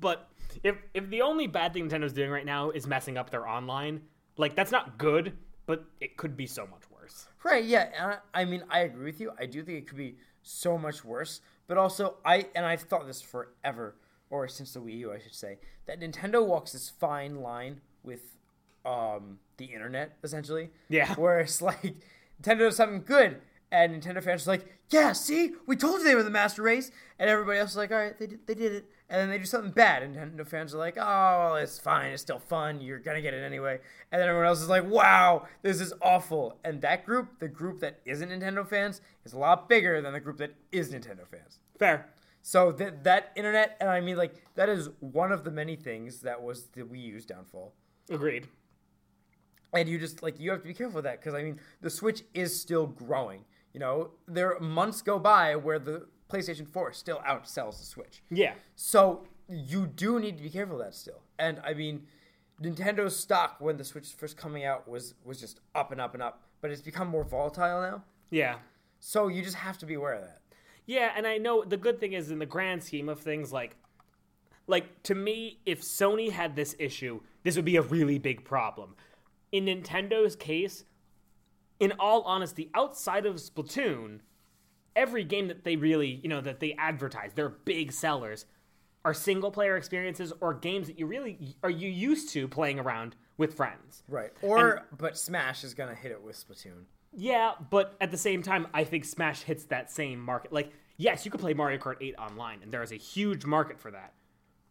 [0.00, 0.28] But
[0.62, 4.02] if if the only bad thing Nintendo's doing right now is messing up their online,
[4.36, 5.34] like that's not good,
[5.66, 7.26] but it could be so much worse.
[7.44, 7.88] Right, yeah.
[7.98, 9.32] And I, I mean, I agree with you.
[9.38, 11.40] I do think it could be so much worse.
[11.66, 13.96] But also, I and I've thought this forever,
[14.30, 18.36] or since the Wii U, I should say, that Nintendo walks this fine line with
[18.84, 20.70] um, the internet, essentially.
[20.88, 21.14] Yeah.
[21.14, 21.94] Where it's like
[22.42, 23.40] Nintendo does something good,
[23.72, 26.90] And Nintendo fans are like, yeah, see, we told you they were the master race.
[27.18, 28.84] And everybody else is like, all right, they did, they did it.
[29.08, 30.02] And then they do something bad.
[30.02, 32.12] And Nintendo fans are like, oh, well, it's fine.
[32.12, 32.82] It's still fun.
[32.82, 33.80] You're going to get it anyway.
[34.12, 36.58] And then everyone else is like, wow, this is awful.
[36.64, 40.20] And that group, the group that isn't Nintendo fans, is a lot bigger than the
[40.20, 41.58] group that is Nintendo fans.
[41.78, 42.10] Fair.
[42.42, 46.20] So that that internet, and I mean, like that is one of the many things
[46.20, 47.72] that was the Wii U's downfall.
[48.10, 48.48] Agreed.
[49.72, 51.88] And you just like you have to be careful with that because I mean, the
[51.88, 53.44] Switch is still growing.
[53.72, 58.22] You know, there months go by where the PlayStation 4 still outsells the Switch.
[58.30, 58.54] Yeah.
[58.74, 61.22] So you do need to be careful of that still.
[61.38, 62.06] And I mean,
[62.60, 66.22] Nintendo's stock when the Switch first coming out was was just up and up and
[66.22, 68.04] up, but it's become more volatile now.
[68.30, 68.56] Yeah.
[69.00, 70.40] So you just have to be aware of that.
[70.86, 73.76] Yeah, and I know the good thing is in the grand scheme of things, like,
[74.66, 78.96] like to me, if Sony had this issue, this would be a really big problem.
[79.50, 80.84] In Nintendo's case,
[81.82, 84.20] in all honesty, outside of Splatoon,
[84.94, 88.46] every game that they really, you know, that they advertise, they're big sellers,
[89.04, 93.16] are single player experiences or games that you really are you used to playing around
[93.36, 94.04] with friends.
[94.06, 94.30] Right.
[94.42, 96.84] Or but Smash is gonna hit it with Splatoon.
[97.12, 100.52] Yeah, but at the same time, I think Smash hits that same market.
[100.52, 103.80] Like, yes, you could play Mario Kart 8 online, and there is a huge market
[103.80, 104.12] for that.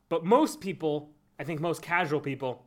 [0.07, 2.65] But most people, I think most casual people,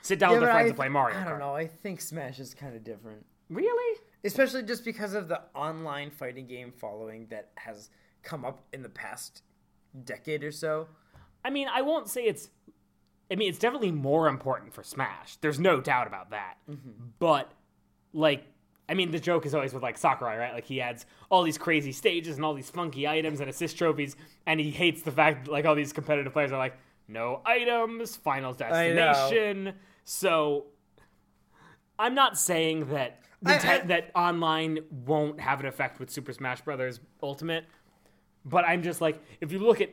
[0.00, 1.28] sit down with their friends I, and play Mario I Kart.
[1.28, 1.54] don't know.
[1.54, 3.26] I think Smash is kind of different.
[3.50, 4.00] Really?
[4.24, 7.90] Especially just because of the online fighting game following that has
[8.22, 9.42] come up in the past
[10.04, 10.86] decade or so.
[11.44, 12.50] I mean, I won't say it's.
[13.30, 15.36] I mean, it's definitely more important for Smash.
[15.36, 16.56] There's no doubt about that.
[16.68, 16.90] Mm-hmm.
[17.20, 17.50] But,
[18.12, 18.44] like,
[18.88, 20.52] I mean, the joke is always with like Sakurai, right?
[20.52, 24.16] Like he adds all these crazy stages and all these funky items and assist trophies,
[24.46, 26.76] and he hates the fact that like all these competitive players are like,
[27.08, 29.74] no items, final destination.
[30.04, 30.66] So,
[31.98, 33.20] I'm not saying that
[33.88, 37.64] That online won't have an effect with Super Smash Brothers Ultimate,
[38.44, 39.90] but I'm just like, if you look at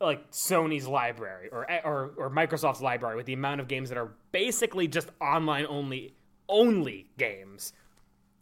[0.00, 3.96] like Sony's library or, eh, or or Microsoft's library with the amount of games that
[3.96, 6.14] are basically just online only
[6.48, 7.72] only games,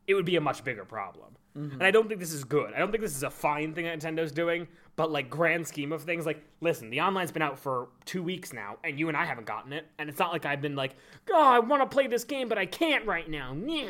[0.07, 1.37] it would be a much bigger problem.
[1.57, 1.75] Mm-hmm.
[1.75, 2.73] And I don't think this is good.
[2.75, 4.67] I don't think this is a fine thing that Nintendo's doing.
[4.95, 8.53] But like grand scheme of things, like listen, the online's been out for two weeks
[8.53, 9.87] now, and you and I haven't gotten it.
[9.99, 10.97] And it's not like I've been like,
[11.31, 13.55] oh, I want to play this game, but I can't right now.
[13.55, 13.89] Nyeh.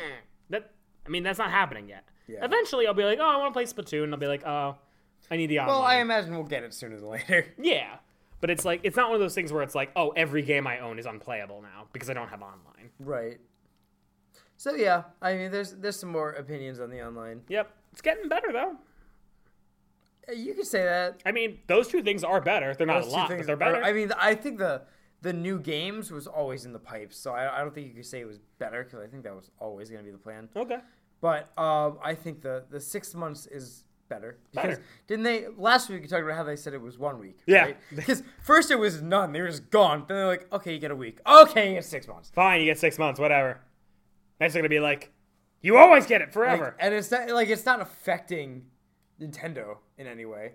[1.05, 2.05] I mean, that's not happening yet.
[2.27, 2.43] Yeah.
[2.45, 4.05] Eventually, I'll be like, oh, I want to play Splatoon.
[4.05, 4.77] And I'll be like, oh,
[5.29, 5.75] I need the online.
[5.75, 7.45] Well, I imagine we'll get it sooner than later.
[7.61, 7.95] Yeah.
[8.41, 10.67] But it's like it's not one of those things where it's like, oh, every game
[10.67, 12.89] I own is unplayable now because I don't have online.
[12.99, 13.39] Right.
[14.57, 17.41] So yeah, I mean, there's there's some more opinions on the online.
[17.47, 17.71] Yep.
[17.93, 18.75] It's getting better though.
[20.27, 21.21] Uh, You could say that.
[21.25, 22.73] I mean, those two things are better.
[22.75, 23.83] They're not Those a lot, but they're are- better.
[23.83, 24.81] I mean, I think the
[25.23, 28.05] the new games was always in the pipes, so I, I don't think you could
[28.05, 30.47] say it was better because I think that was always going to be the plan.
[30.55, 30.77] okay.
[31.21, 34.83] But um, I think the the six months is better because Better.
[35.07, 36.01] didn't they last week?
[36.03, 37.39] You talked about how they said it was one week.
[37.47, 37.61] Yeah.
[37.63, 37.77] right?
[37.95, 40.03] Because first it was none; they were just gone.
[40.07, 41.19] Then they're like, okay, you get a week.
[41.25, 42.29] Okay, you get six months.
[42.35, 43.61] Fine, you get six months, whatever.
[44.41, 45.13] Next, they're gonna be like,
[45.61, 46.75] you always get it Like, forever.
[46.79, 48.65] and it's not like it's not affecting
[49.21, 50.53] Nintendo in any way.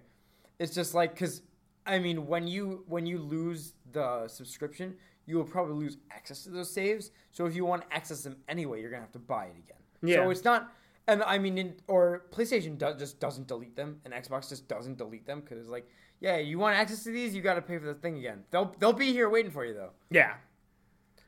[0.58, 1.40] It's just like because
[1.88, 4.94] I mean, when you when you lose the subscription,
[5.26, 7.10] you will probably lose access to those saves.
[7.32, 9.78] So if you want to access them anyway, you're gonna have to buy it again.
[10.02, 10.16] Yeah.
[10.16, 10.72] So it's not.
[11.06, 14.98] And I mean, in, or PlayStation does, just doesn't delete them, and Xbox just doesn't
[14.98, 15.88] delete them because it's like,
[16.20, 18.44] yeah, you want access to these, you got to pay for the thing again.
[18.50, 19.90] They'll they'll be here waiting for you though.
[20.10, 20.34] yeah.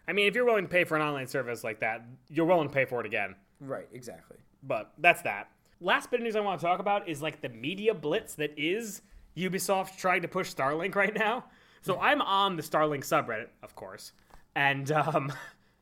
[0.09, 2.67] I mean, if you're willing to pay for an online service like that, you're willing
[2.69, 3.37] to pay for it again.
[3.61, 3.87] Right.
[3.93, 4.39] Exactly.
[4.63, 5.51] But that's that.
[5.81, 8.53] Last bit of news I want to talk about is like the media blitz that
[8.59, 9.03] is
[9.41, 11.45] Ubisoft trying to push Starlink right now.
[11.83, 14.13] So I'm on the Starlink subreddit, of course,
[14.55, 15.33] and um,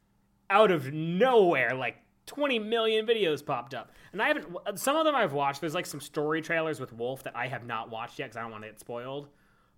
[0.50, 1.96] out of nowhere, like
[2.26, 4.46] 20 million videos popped up, and I haven't.
[4.76, 5.60] Some of them I've watched.
[5.60, 8.42] There's like some story trailers with Wolf that I have not watched yet because I
[8.42, 9.28] don't want to get spoiled.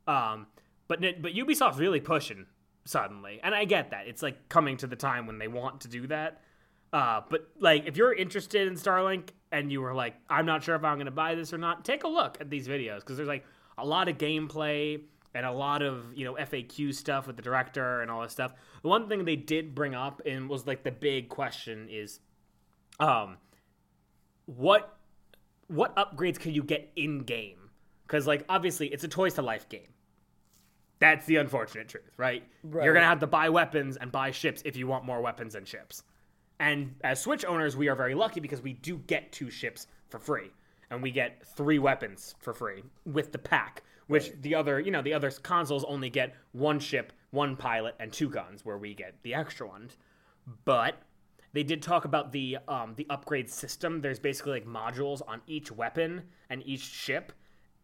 [0.07, 0.47] Um,
[0.89, 2.47] but but Ubisoft's really pushing
[2.85, 5.89] suddenly, and I get that it's like coming to the time when they want to
[5.89, 6.43] do that.
[6.93, 10.75] Uh, but like, if you're interested in Starlink and you were like, I'm not sure
[10.75, 13.17] if I'm going to buy this or not, take a look at these videos because
[13.17, 13.45] there's like
[13.81, 15.01] a lot of gameplay
[15.35, 18.53] and a lot of you know FAQ stuff with the director and all this stuff.
[18.83, 22.21] The one thing they did bring up and was like the big question is,
[22.99, 23.37] um,
[24.47, 24.97] what
[25.69, 27.71] what upgrades can you get in game?
[28.07, 29.89] Because like obviously it's a Toys to Life game.
[30.99, 32.43] That's the unfortunate truth, right?
[32.63, 32.85] Right.
[32.85, 35.67] You're gonna have to buy weapons and buy ships if you want more weapons and
[35.67, 36.03] ships.
[36.59, 40.19] And as Switch owners, we are very lucky because we do get two ships for
[40.19, 40.51] free,
[40.91, 43.83] and we get three weapons for free with the pack.
[44.07, 48.13] Which the other, you know, the other consoles only get one ship, one pilot, and
[48.13, 49.97] two guns, where we get the extra ones.
[50.65, 50.97] But
[51.53, 54.01] they did talk about the um, the upgrade system.
[54.01, 57.33] There's basically like modules on each weapon and each ship,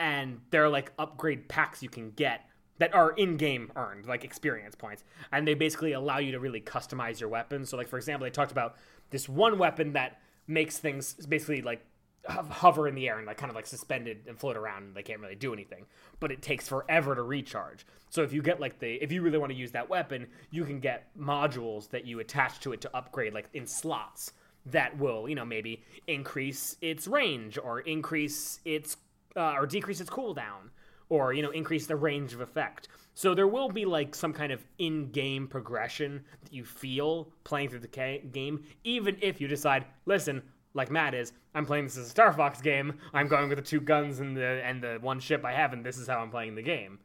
[0.00, 2.48] and there are like upgrade packs you can get
[2.78, 7.20] that are in-game earned, like experience points, and they basically allow you to really customize
[7.20, 7.70] your weapons.
[7.70, 8.76] So, like for example, they talked about
[9.10, 11.84] this one weapon that makes things basically like
[12.28, 15.02] hover in the air and like kind of like suspended and float around and they
[15.02, 15.86] can't really do anything.
[16.20, 17.86] But it takes forever to recharge.
[18.10, 20.64] So if you get like the if you really want to use that weapon you
[20.64, 24.32] can get modules that you attach to it to upgrade like in slots
[24.66, 28.96] that will you know maybe increase its range or increase its
[29.36, 30.70] uh, or decrease its cooldown
[31.08, 32.88] or you know increase the range of effect.
[33.14, 37.80] So there will be like some kind of in-game progression that you feel playing through
[37.80, 40.42] the game even if you decide listen
[40.76, 42.98] like Matt is, I'm playing this as a Star Fox game.
[43.14, 45.84] I'm going with the two guns and the and the one ship I have, and
[45.84, 46.98] this is how I'm playing the game.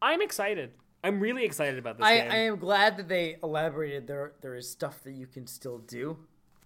[0.00, 0.72] I'm excited.
[1.04, 2.30] I'm really excited about this I, game.
[2.30, 6.16] I am glad that they elaborated there there is stuff that you can still do.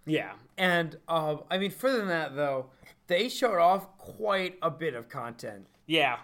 [0.07, 2.71] yeah, And um, I mean, further than that, though,
[3.09, 6.19] they showed off quite a bit of content, yeah,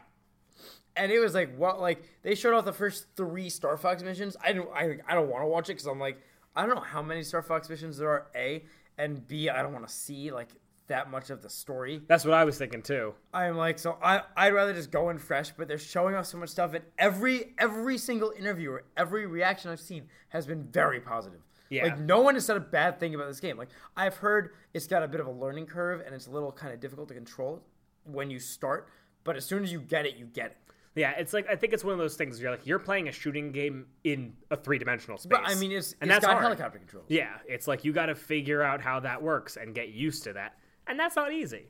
[0.94, 4.36] and it was like what like they showed off the first three Star Fox missions.
[4.42, 6.22] I don't I, I don't want to watch it because I'm like
[6.54, 8.26] I don't know how many Star Fox missions there are.
[8.36, 8.64] A
[8.98, 10.48] and B I don't want to see like
[10.88, 12.02] that much of the story.
[12.06, 13.14] that's what I was thinking too.
[13.32, 16.38] I'm like, so I I'd rather just go in fresh, but they're showing off so
[16.38, 21.00] much stuff, and every every single interview or every reaction I've seen has been very
[21.00, 21.40] positive.
[21.70, 21.84] Yeah.
[21.84, 23.56] Like no one has said a bad thing about this game.
[23.56, 26.52] Like I've heard it's got a bit of a learning curve and it's a little
[26.52, 27.62] kind of difficult to control
[28.04, 28.88] when you start,
[29.24, 30.56] but as soon as you get it, you get it.
[30.94, 32.36] Yeah, it's like I think it's one of those things.
[32.36, 35.30] Where you're like you're playing a shooting game in a three dimensional space.
[35.30, 36.44] But I mean, it's and it's that's got hard.
[36.44, 37.06] helicopter controls.
[37.08, 40.34] Yeah, it's like you got to figure out how that works and get used to
[40.34, 41.68] that, and that's not easy.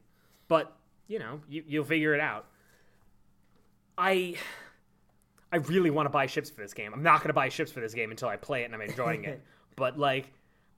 [0.49, 2.47] But you know, you, you'll figure it out.
[3.99, 4.35] I,
[5.53, 6.93] I really want to buy ships for this game.
[6.95, 8.81] I'm not going to buy ships for this game until I play it and I'm
[8.81, 9.43] enjoying it.
[9.75, 10.31] But like,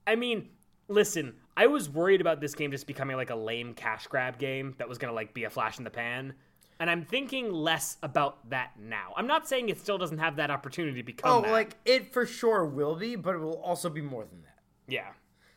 [0.07, 0.51] I mean,
[0.87, 4.77] listen, I was worried about this game just becoming like a lame cash grab game
[4.79, 6.35] that was going to like be a flash in the pan.
[6.81, 9.13] And I'm thinking less about that now.
[9.17, 11.53] I'm not saying it still doesn't have that opportunity to become Oh, that.
[11.53, 14.59] like it for sure will be, but it will also be more than that.
[14.89, 15.09] yeah.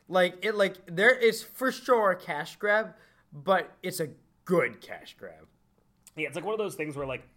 [0.10, 2.94] Like it, like there is for sure a cash grab,
[3.34, 4.10] but it's a
[4.46, 5.48] good cash grab.
[6.16, 7.28] Yeah, it's like one of those things where like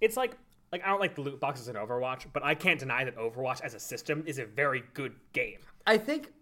[0.00, 0.38] it's like
[0.72, 3.60] like I don't like the loot boxes in Overwatch, but I can't deny that Overwatch
[3.60, 5.58] as a system is a very good game.
[5.86, 6.32] I think,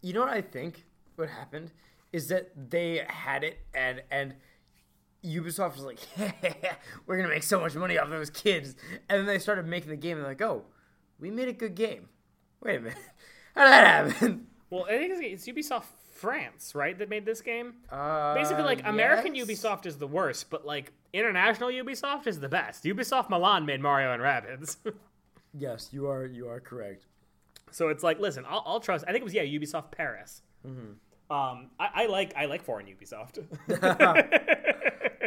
[0.00, 0.84] you know what I think
[1.14, 1.70] what happened
[2.12, 4.34] is that they had it and and
[5.24, 5.98] Ubisoft was like,
[7.06, 8.74] we're gonna make so much money off those kids,
[9.08, 10.64] and then they started making the game and they're like, oh,
[11.18, 12.08] we made a good game.
[12.62, 12.98] Wait a minute,
[13.54, 14.46] how did that happen?
[14.72, 17.74] Well, I think it's, Ubisoft France, right, that made this game.
[17.90, 19.46] Uh, Basically, like American yes?
[19.46, 22.84] Ubisoft is the worst, but like international Ubisoft is the best.
[22.84, 24.78] Ubisoft Milan made Mario and Rabbids.
[25.52, 27.04] Yes, you are you are correct.
[27.70, 29.04] So it's like, listen, I'll, I'll trust.
[29.06, 30.40] I think it was yeah, Ubisoft Paris.
[30.66, 30.92] Mm-hmm.
[31.30, 33.40] Um, I, I like I like foreign Ubisoft.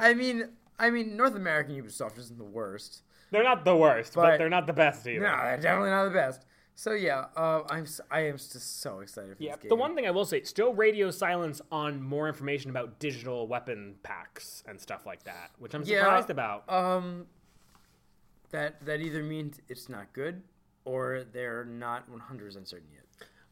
[0.01, 3.03] I mean, I mean, North American Ubisoft isn't the worst.
[3.31, 5.21] they're not the worst, but, But- they're not the best either.
[5.21, 6.45] No, they're definitely not the best.
[6.77, 9.69] So yeah, uh, I'm I am just so excited for Yeah, this game.
[9.69, 13.95] the one thing I will say, still radio silence on more information about digital weapon
[14.03, 15.99] packs and stuff like that, which I'm Yeah.
[16.01, 16.69] surprised about.
[16.69, 17.27] Um,
[18.51, 20.43] that that either means it's not good
[20.83, 23.04] or they're not 100 percent certain yet.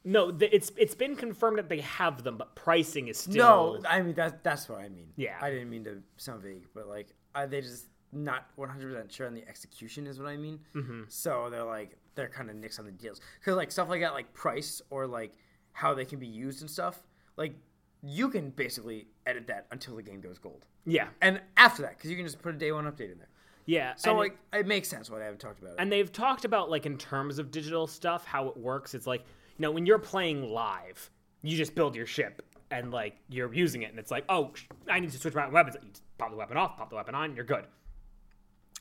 [0.05, 3.79] No, th- it's it's been confirmed that they have them, but pricing is still.
[3.81, 5.07] No, I mean that's that's what I mean.
[5.15, 5.35] Yeah.
[5.41, 9.27] I didn't mean to sound vague, but like I, they just not 100 percent sure
[9.27, 10.59] on the execution is what I mean.
[10.75, 11.03] Mm-hmm.
[11.07, 14.13] So they're like they're kind of nicks on the deals because like stuff like that,
[14.13, 15.33] like price or like
[15.71, 16.99] how they can be used and stuff.
[17.37, 17.55] Like
[18.03, 22.11] you can basically edit that until the game goes gold, yeah, and after that, because
[22.11, 23.29] you can just put a day one update in there.
[23.65, 23.93] yeah.
[23.95, 25.77] So like it makes sense why they haven't talked about it.
[25.79, 28.93] and they've talked about like in terms of digital stuff how it works.
[28.93, 29.23] It's like
[29.57, 31.09] you know when you're playing live,
[31.41, 32.41] you just build your ship
[32.71, 35.47] and like you're using it, and it's like oh sh- I need to switch my
[35.47, 35.77] weapons.
[35.81, 37.65] You just pop the weapon off, pop the weapon on, you're good.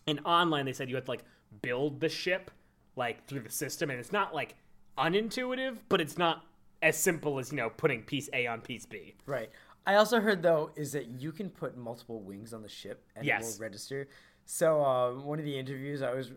[0.07, 1.25] And online, they said you had to like
[1.63, 2.51] build the ship
[2.97, 4.57] like through the system, and it's not like
[4.99, 6.45] unintuitive, but it's not
[6.83, 9.15] as simple as you know putting piece A on piece B.
[9.27, 9.51] Right.
[9.87, 13.27] I also heard though is that you can put multiple wings on the ship and
[13.27, 14.09] it will register.
[14.45, 16.33] So uh, one of the interviews I was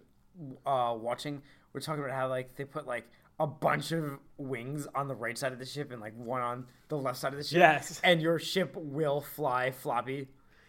[0.65, 1.41] uh, watching,
[1.73, 3.05] we're talking about how like they put like
[3.39, 6.65] a bunch of wings on the right side of the ship and like one on
[6.89, 7.57] the left side of the ship.
[7.59, 7.99] Yes.
[8.03, 10.27] And your ship will fly floppy.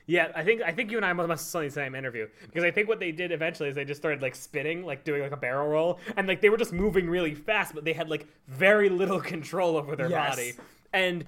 [0.08, 2.62] Yeah, I think I think you and I must have saw the same interview because
[2.62, 5.32] I think what they did eventually is they just started like spinning, like doing like
[5.32, 8.26] a barrel roll, and like they were just moving really fast, but they had like
[8.46, 10.30] very little control over their Yes.
[10.36, 10.52] body.
[10.92, 11.24] And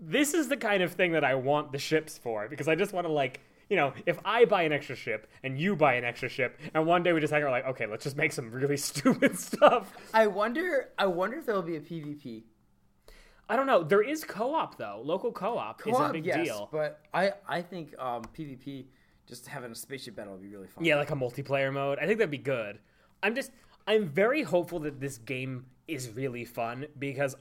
[0.00, 2.94] this is the kind of thing that I want the ships for because I just
[2.94, 6.04] want to like you know, if I buy an extra ship and you buy an
[6.04, 8.50] extra ship, and one day we just hang out like, okay, let's just make some
[8.50, 9.92] really stupid stuff.
[10.12, 10.90] I wonder.
[10.98, 12.44] I wonder if there will be a PvP.
[13.48, 13.82] I don't know.
[13.82, 15.00] There is co-op though.
[15.04, 16.68] Local co-op, is a Co-op, big yes, deal.
[16.72, 18.86] but I I think um, PvP
[19.26, 20.84] just having a spaceship battle would be really fun.
[20.84, 21.98] Yeah, like a multiplayer mode.
[21.98, 22.78] I think that'd be good.
[23.22, 23.50] I'm just
[23.86, 27.36] I'm very hopeful that this game is really fun because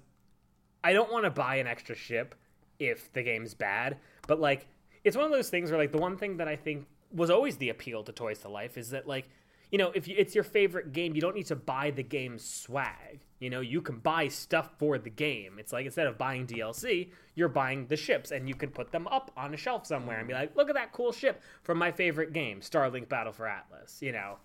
[0.84, 2.36] I don't want to buy an extra ship
[2.80, 3.98] if the game's bad,
[4.28, 4.68] but like
[5.04, 7.58] it's one of those things where like the one thing that I think was always
[7.58, 9.30] the appeal to Toys to Life is that like
[9.74, 12.38] you know, if you, it's your favorite game, you don't need to buy the game
[12.38, 13.22] swag.
[13.40, 15.58] You know, you can buy stuff for the game.
[15.58, 19.08] It's like instead of buying DLC, you're buying the ships and you can put them
[19.08, 21.92] up on a shelf somewhere and be like, look at that cool ship from my
[21.92, 24.38] favorite game, Starlink Battle for Atlas, you know.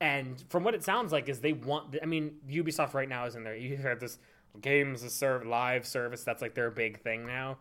[0.00, 3.36] And from what it sounds like is they want I mean, Ubisoft right now is
[3.36, 3.54] in there.
[3.54, 4.18] You heard this
[4.60, 7.58] games serve live service, that's like their big thing now.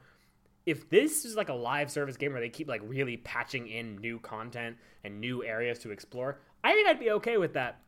[0.65, 3.97] If this is like a live service game where they keep like really patching in
[3.97, 7.81] new content and new areas to explore, I think I'd be okay with that.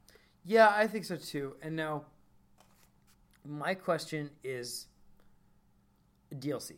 [0.44, 1.56] Yeah, I think so too.
[1.62, 2.06] And now,
[3.46, 4.88] my question is
[6.34, 6.78] DLC.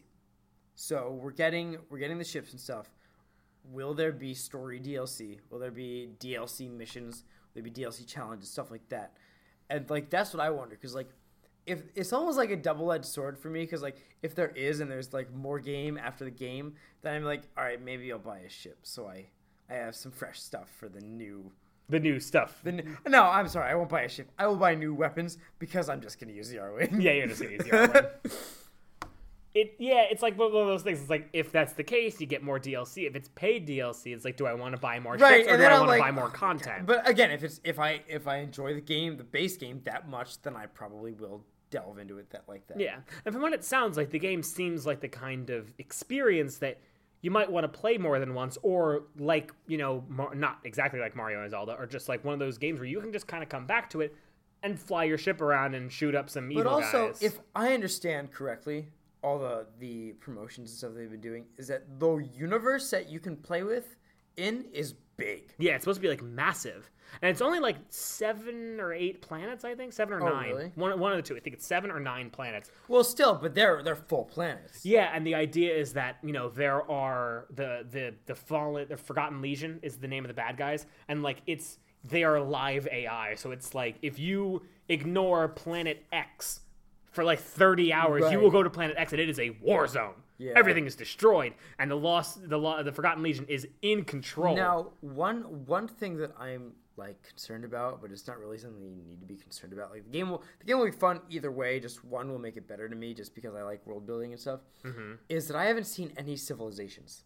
[0.75, 2.89] So we're getting we're getting the ships and stuff.
[3.71, 5.39] Will there be story DLC?
[5.49, 7.23] Will there be DLC missions?
[7.53, 9.13] Will there be DLC challenges, stuff like that?
[9.69, 11.09] And like that's what I wonder because like
[11.65, 14.79] if it's almost like a double edged sword for me because like if there is
[14.79, 18.19] and there's like more game after the game, then I'm like, all right, maybe I'll
[18.19, 19.25] buy a ship so I
[19.69, 21.51] I have some fresh stuff for the new
[21.89, 22.61] The new stuff.
[22.63, 23.71] the n- no, I'm sorry.
[23.71, 24.29] I won't buy a ship.
[24.37, 27.01] I will buy new weapons because I'm just going to use the Arwing.
[27.01, 28.31] yeah, you're just gonna use the Arwing.
[29.53, 30.99] It yeah, it's like one of those things.
[30.99, 33.07] It's like if that's the case, you get more DLC.
[33.07, 35.51] If it's paid DLC, it's like, do I want to buy more Right, ships or
[35.53, 36.85] and do then I want to like, buy more oh, content?
[36.85, 40.09] But again, if it's if I if I enjoy the game, the base game that
[40.09, 42.79] much, then I probably will delve into it that like that.
[42.79, 46.57] Yeah, and from what it sounds like, the game seems like the kind of experience
[46.57, 46.79] that
[47.21, 50.99] you might want to play more than once, or like you know, Mar- not exactly
[50.99, 53.27] like Mario and Zelda, or just like one of those games where you can just
[53.27, 54.15] kind of come back to it
[54.63, 57.21] and fly your ship around and shoot up some evil But also, guys.
[57.21, 58.87] if I understand correctly,
[59.23, 63.19] all the the promotions and stuff they've been doing is that the universe that you
[63.19, 63.95] can play with
[64.37, 65.53] in is big.
[65.57, 66.89] yeah, it's supposed to be like massive,
[67.21, 70.71] and it's only like seven or eight planets, I think, seven or Oh, nine, really?
[70.75, 71.35] one one of the two.
[71.35, 72.71] I think it's seven or nine planets.
[72.87, 74.85] Well, still, but they're they're full planets.
[74.85, 78.97] Yeah, and the idea is that you know there are the the the fallen the
[78.97, 82.87] Forgotten Legion is the name of the bad guys, and like it's they are live
[82.91, 86.59] AI, so it's like if you ignore Planet X
[87.11, 89.87] for like thirty hours, you will go to Planet X, and it is a war
[89.87, 90.13] zone.
[90.37, 90.53] Yeah.
[90.55, 94.55] Everything is destroyed, and the lost the lo- the Forgotten Legion is in control.
[94.55, 99.03] Now, one one thing that I'm like concerned about, but it's not really something you
[99.03, 99.91] need to be concerned about.
[99.91, 101.79] Like the game will the game will be fun either way.
[101.79, 104.39] Just one will make it better to me, just because I like world building and
[104.39, 104.61] stuff.
[104.83, 105.13] Mm-hmm.
[105.29, 107.23] Is that I haven't seen any civilizations.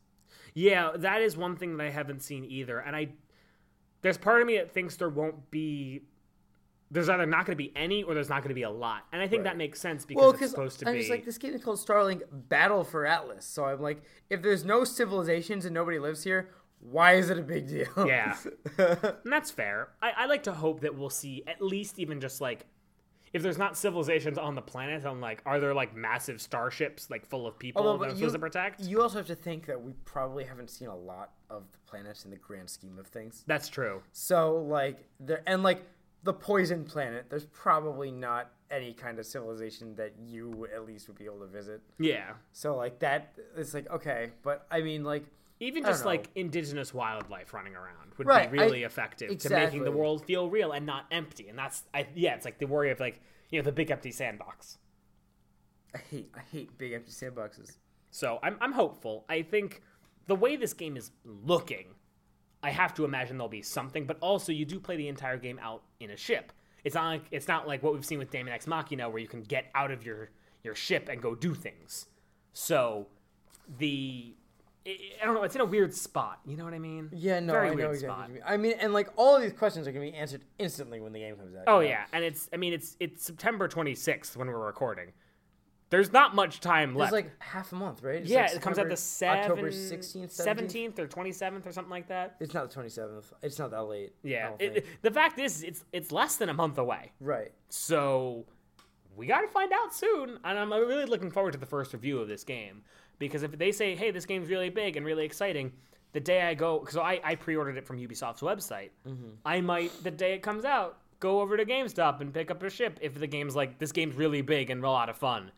[0.54, 2.80] Yeah, that is one thing that I haven't seen either.
[2.80, 3.10] And I
[4.02, 6.02] there's part of me that thinks there won't be
[6.92, 9.06] there's either not going to be any or there's not going to be a lot.
[9.12, 11.26] And I think that makes sense because Well, it's supposed to I'm be just like
[11.26, 13.46] this game is called Starlink Battle for Atlas.
[13.46, 17.44] So I'm like, if there's no civilizations and nobody lives here, why is it a
[17.44, 17.88] big deal?
[18.08, 18.36] Yeah.
[18.78, 19.90] And that's fair.
[20.02, 22.66] I, I like to hope that we'll see at least even just like
[23.34, 27.26] if there's not civilizations on the planet, I'm like, are there like massive starships like
[27.26, 28.82] full of people Although, that but we're supposed to protect?
[28.82, 32.26] you also have to think that we probably haven't seen a lot of the planets
[32.26, 33.44] in the grand scheme of things.
[33.46, 34.02] That's true.
[34.12, 35.84] So like there and like
[36.24, 41.18] the poison planet, there's probably not any kind of civilization that you at least would
[41.18, 41.82] be able to visit.
[42.00, 42.34] Yeah.
[42.52, 45.26] So like that it's like okay, but I mean like
[45.60, 46.12] Even just know.
[46.12, 50.26] like indigenous wildlife running around would Right, be I- really effective to making the world
[50.26, 51.48] feel real and not empty.
[51.50, 54.12] And that's, I, yeah, it's like the worry of like, you know, the big empty
[54.12, 54.78] sandbox.
[55.96, 57.78] I hate I hate big empty sandboxes.
[58.12, 59.26] So I'm, I'm hopeful.
[59.30, 59.82] I think
[60.28, 61.88] the way this game is looking,
[62.62, 64.06] I have to imagine there'll be something.
[64.06, 66.52] But also, you do play the entire game out in a ship.
[66.84, 69.28] It's not like it's not like what we've seen with Daemon X Machina, where you
[69.28, 70.30] can get out of your
[70.64, 72.06] your ship and go do things.
[72.54, 73.08] So
[73.78, 74.34] the
[74.86, 75.44] I don't know.
[75.44, 76.40] It's in a weird spot.
[76.46, 77.10] You know what I mean?
[77.14, 78.20] Yeah, no, Very I know weird exactly spot.
[78.20, 78.44] what you mean.
[78.46, 81.20] I mean, and like all of these questions are gonna be answered instantly when the
[81.20, 81.64] game comes out.
[81.68, 81.92] Oh you know?
[81.92, 85.12] yeah, and it's I mean it's it's September 26th when we're recording.
[85.90, 87.14] There's not much time left.
[87.14, 88.22] It's like half a month, right?
[88.22, 90.96] It's yeah, like it comes out the seven, October 16th, 17th.
[90.96, 92.36] 17th or 27th or something like that.
[92.40, 93.26] It's not the 27th.
[93.42, 94.14] It's not that late.
[94.24, 94.50] Yeah.
[94.50, 97.12] don't It, the fact is, it's it's less than a month away.
[97.20, 97.52] right.
[97.70, 98.46] So
[99.16, 100.38] we got to find out soon.
[100.44, 102.84] And I'm really looking forward to the first review of this game
[103.18, 105.74] because if they say, "Hey, this game's really big and really exciting,"
[106.14, 109.30] the day I go, because I, I pre-ordered it from Ubisoft's website, Mm-hmm.
[109.46, 112.70] I might the day it comes out go over to GameStop and pick up a
[112.70, 115.52] ship if the game's like this game's really big and a lot of fun.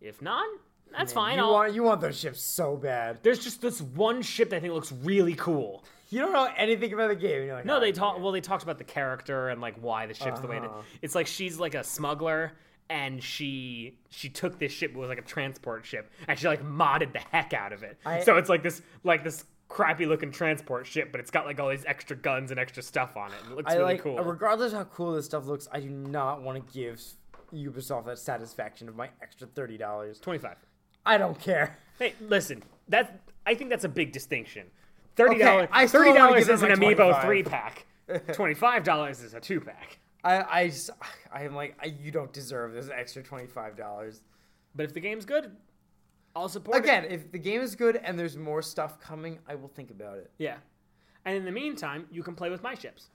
[0.00, 0.46] If not,
[0.92, 1.36] That's fine.
[1.36, 3.18] You I'll- want you want those ships so bad.
[3.22, 5.84] There's just this one ship that I think looks really cool.
[6.10, 7.48] You don't know anything about the game.
[7.50, 8.20] Like, No, "Oh, they talk.
[8.20, 10.70] Well, they talked about the character and like why the ship's the way it is.
[10.70, 10.82] Uh-huh.
[11.02, 12.52] It's like she's like a smuggler,
[12.88, 14.92] and she she took this ship.
[14.92, 17.98] It was like a transport ship, and she like modded the heck out of it.
[18.06, 21.58] I- so it's like this like this crappy looking transport ship, but it's got like
[21.58, 23.36] all these extra guns and extra stuff on it.
[23.42, 24.16] And it looks I really like, cool.
[24.22, 27.02] regardless of how cool this stuff looks, I do not want to give
[27.56, 30.20] Ubisoft that satisfaction of my extra thirty dollars.
[30.20, 30.56] Twenty five.
[31.04, 31.76] I don't care.
[31.98, 32.62] Hey, listen.
[32.88, 34.66] That I think that's a big distinction.
[35.16, 35.68] Thirty dollars.
[35.88, 37.24] Still Thirty dollars is an amiibo 25.
[37.24, 37.86] three pack.
[38.32, 39.98] Twenty five dollars is a two pack.
[40.22, 40.90] I I just,
[41.32, 44.22] I am like I, you don't deserve this extra twenty five dollars.
[44.74, 45.50] But if the game's good,
[46.34, 46.84] I'll support it.
[46.84, 50.18] Again, if the game is good and there's more stuff coming, I will think about
[50.18, 50.30] it.
[50.38, 50.56] Yeah.
[51.24, 53.08] And in the meantime, you can play with my ships.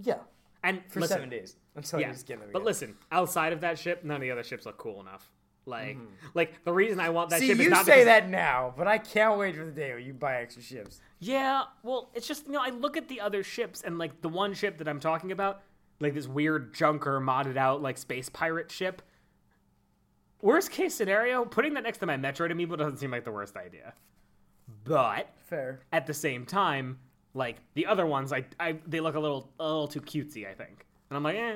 [0.00, 0.18] Yeah,
[0.64, 2.08] And for listen, seven days until Yeah.
[2.08, 2.48] you just get them.
[2.52, 5.30] But listen, outside of that ship, none of the other ships look cool enough.
[5.66, 6.06] Like, mm-hmm.
[6.34, 8.74] like the reason I want that See, ship is you not say because, that now,
[8.76, 11.00] but I can't wait for the day when you buy extra ships.
[11.20, 14.28] Yeah, well, it's just you know I look at the other ships and like the
[14.28, 15.62] one ship that I'm talking about,
[16.00, 19.00] like this weird junker modded out like space pirate ship.
[20.42, 23.56] Worst case scenario, putting that next to my Metroid amiibo doesn't seem like the worst
[23.56, 23.94] idea.
[24.84, 25.80] But Fair.
[25.92, 26.98] at the same time,
[27.34, 30.54] like the other ones, I, I they look a little a little too cutesy, I
[30.54, 30.86] think.
[31.10, 31.52] And I'm like, eh,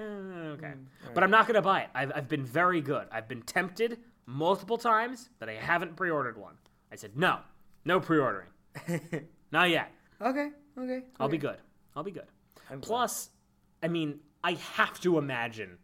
[0.55, 0.73] okay.
[1.15, 1.89] But I'm not gonna buy it.
[1.95, 3.07] I've, I've been very good.
[3.11, 6.55] I've been tempted multiple times that I haven't pre-ordered one.
[6.93, 7.39] I said no,
[7.85, 8.49] no pre-ordering,
[9.53, 9.91] not yet.
[10.21, 10.51] Okay.
[10.79, 11.03] Okay.
[11.19, 11.59] I'll be good.
[11.97, 12.27] I'll be good.
[12.71, 12.87] I'm glad.
[12.87, 13.31] Plus,
[13.83, 15.79] I mean, I have to imagine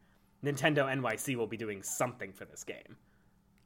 [0.44, 2.96] Nintendo NYC will be doing something for this game.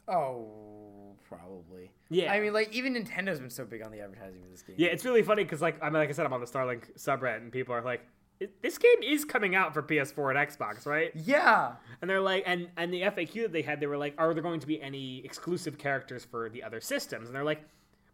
[0.07, 0.98] Oh,
[1.29, 1.91] probably.
[2.11, 2.33] Yeah.
[2.33, 4.77] I mean, like even Nintendo's been so big on the advertising for this game.
[4.79, 6.97] Yeah, it's really funny because, like, I mean, like I said, I'm on the Starlink
[6.97, 8.03] subreddit, and people are like,
[8.63, 11.73] "This game is coming out for PS4 and Xbox, right?" Yeah.
[12.01, 14.43] And they're like, and and the FAQ that they had, they were like, "Are there
[14.43, 17.63] going to be any exclusive characters for the other systems?" And they're like,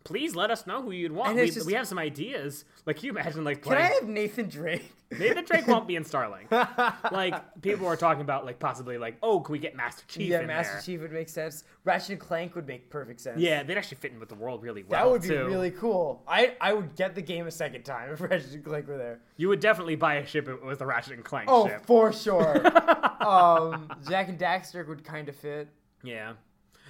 [0.05, 1.37] "Please let us know who you'd want.
[1.37, 2.65] We, just- we have some ideas.
[2.87, 3.93] Like, can you imagine like Can I playing?
[3.95, 4.93] have Nathan Drake?
[5.19, 6.51] Nathan Drake won't be in Starlink.
[7.13, 10.43] like, people are talking about like possibly like, oh, can we get Master Chief yeah,
[10.43, 10.83] Master there?
[10.83, 11.65] Chief would make sense.
[11.85, 13.39] Ratchet and Clank would make perfect sense.
[13.41, 15.05] Yeah, they'd actually fit in with the world really well.
[15.05, 15.47] That would be too.
[15.47, 16.23] really cool.
[16.27, 19.21] I I would get the game a second time if Ratchet and Clank were there.
[19.37, 21.87] You would definitely buy a ship was the Ratchet and Clank Oh, ship.
[21.87, 22.67] for sure.
[23.25, 25.69] um, Jak and Daxter would kind of fit.
[26.03, 26.35] Yeah.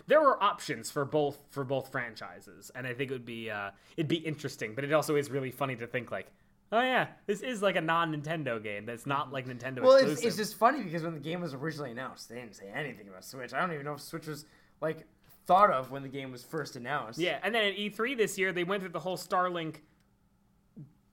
[0.06, 3.70] There were options for both for both franchises, and I think it would be uh,
[3.96, 4.74] it'd be interesting.
[4.74, 6.26] But it also is really funny to think like,
[6.72, 10.12] oh yeah, this is like a non-Nintendo game that's not like Nintendo Well, exclusive.
[10.18, 13.08] it's, it's just funny because when the game was originally announced, they didn't say anything
[13.08, 13.54] about Switch.
[13.54, 14.44] I don't even know if Switch was
[14.80, 15.06] like
[15.46, 17.18] thought of when the game was first announced.
[17.18, 19.76] yeah, and then at E3 this year, they went through the whole Starlink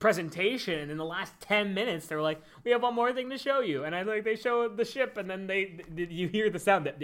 [0.02, 3.30] presentation, and in the last ten minutes, they were like, "We have one more thing
[3.30, 6.28] to show you," and I like they show the ship, and then they th- you
[6.28, 6.98] hear the sound that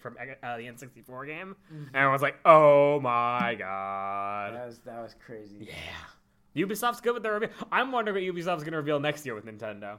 [0.00, 5.02] from uh, the N64 game, and i was like, "Oh my god!" That was that
[5.02, 5.68] was crazy.
[5.68, 6.64] Yeah.
[6.66, 7.50] Ubisoft's good with their reveal.
[7.70, 9.98] I'm wondering what Ubisoft's going to reveal next year with Nintendo.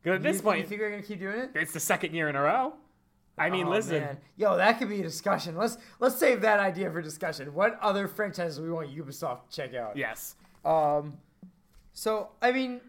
[0.00, 1.50] Because at You- this point, you think they're gonna keep doing it?
[1.56, 2.74] it's the second year in a row.
[3.38, 4.00] I mean, Oh, listen.
[4.00, 4.18] man.
[4.36, 5.56] yo, that could be a discussion.
[5.56, 7.52] Let's let's save that idea for discussion.
[7.54, 9.96] What other franchises we want Ubisoft to check out?
[9.96, 10.36] Yes.
[10.64, 11.18] Um,
[11.92, 12.80] so I mean,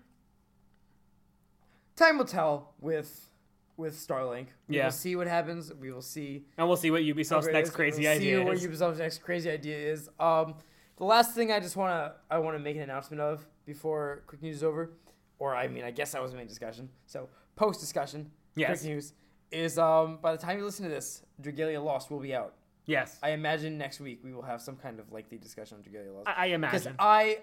[1.96, 3.30] time will tell with
[3.76, 4.48] with Starlink.
[4.68, 4.86] We Yeah.
[4.86, 5.74] will see what happens.
[5.74, 6.46] We will see.
[6.58, 7.76] And we'll see what Ubisoft's how great it next is.
[7.76, 8.68] crazy We'll idea See what is.
[8.68, 10.10] Ubisoft's next crazy idea is.
[10.20, 10.56] Um,
[10.98, 14.58] the last thing I just wanna I wanna make an announcement of before quick news
[14.58, 14.92] is over,
[15.40, 16.90] or I mean I guess that was the main discussion.
[17.08, 18.32] So post discussion.
[18.56, 18.82] Yes.
[18.82, 19.14] Quick news
[19.52, 22.54] is um by the time you listen to this, Dragalia Lost will be out.
[22.86, 23.18] yes.
[23.24, 26.28] I imagine next week we will have some kind of lengthy discussion on Dragalia Lost.
[26.28, 26.96] I, I Because imagine.
[27.00, 27.40] I,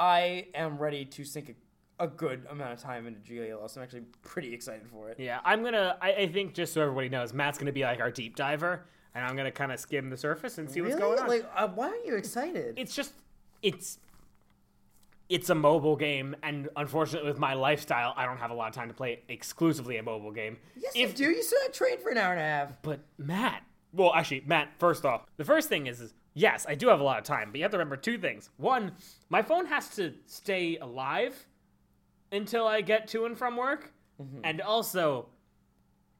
[0.00, 1.54] I am ready to sink
[2.00, 3.76] a, a good amount of time into Dragalia Lost.
[3.76, 5.20] I'm actually pretty excited for it.
[5.20, 7.82] yeah, I'm going to, I I think just so everybody knows, Matt's going to be
[7.82, 10.80] like our deep diver, and I'm going to kind of skim the surface and see
[10.80, 11.28] what's going on.
[11.28, 12.74] Like, uh, why aren't you excited?
[12.78, 13.12] it's just,
[13.62, 13.98] it's,
[15.28, 18.74] it's a mobile game, and unfortunately, with my lifestyle, I don't have a lot of
[18.74, 20.56] time to play exclusively a mobile game.
[20.76, 21.30] yes, if you do.
[21.32, 22.82] You still had trained for an hour and a half.
[22.82, 24.70] But Matt, well, actually, Matt.
[24.78, 27.50] First off, the first thing is, is yes, I do have a lot of time,
[27.50, 28.50] but you have to remember two things.
[28.56, 28.92] One,
[29.28, 31.46] my phone has to stay alive
[32.32, 33.92] until I get to and from work,
[34.44, 35.26] and also,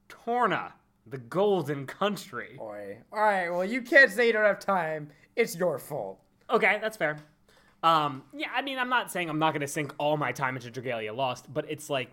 [0.09, 0.73] Torna,
[1.07, 2.55] the Golden Country.
[2.57, 2.99] Boy.
[3.13, 3.51] All right.
[3.51, 5.11] Well, you can't say you don't have time.
[5.37, 6.19] It's your fault.
[6.49, 7.19] Okay, that's fair.
[7.83, 10.57] Um, yeah, I mean, I'm not saying I'm not going to sink all my time
[10.57, 12.11] into Dragalia Lost, but it's like.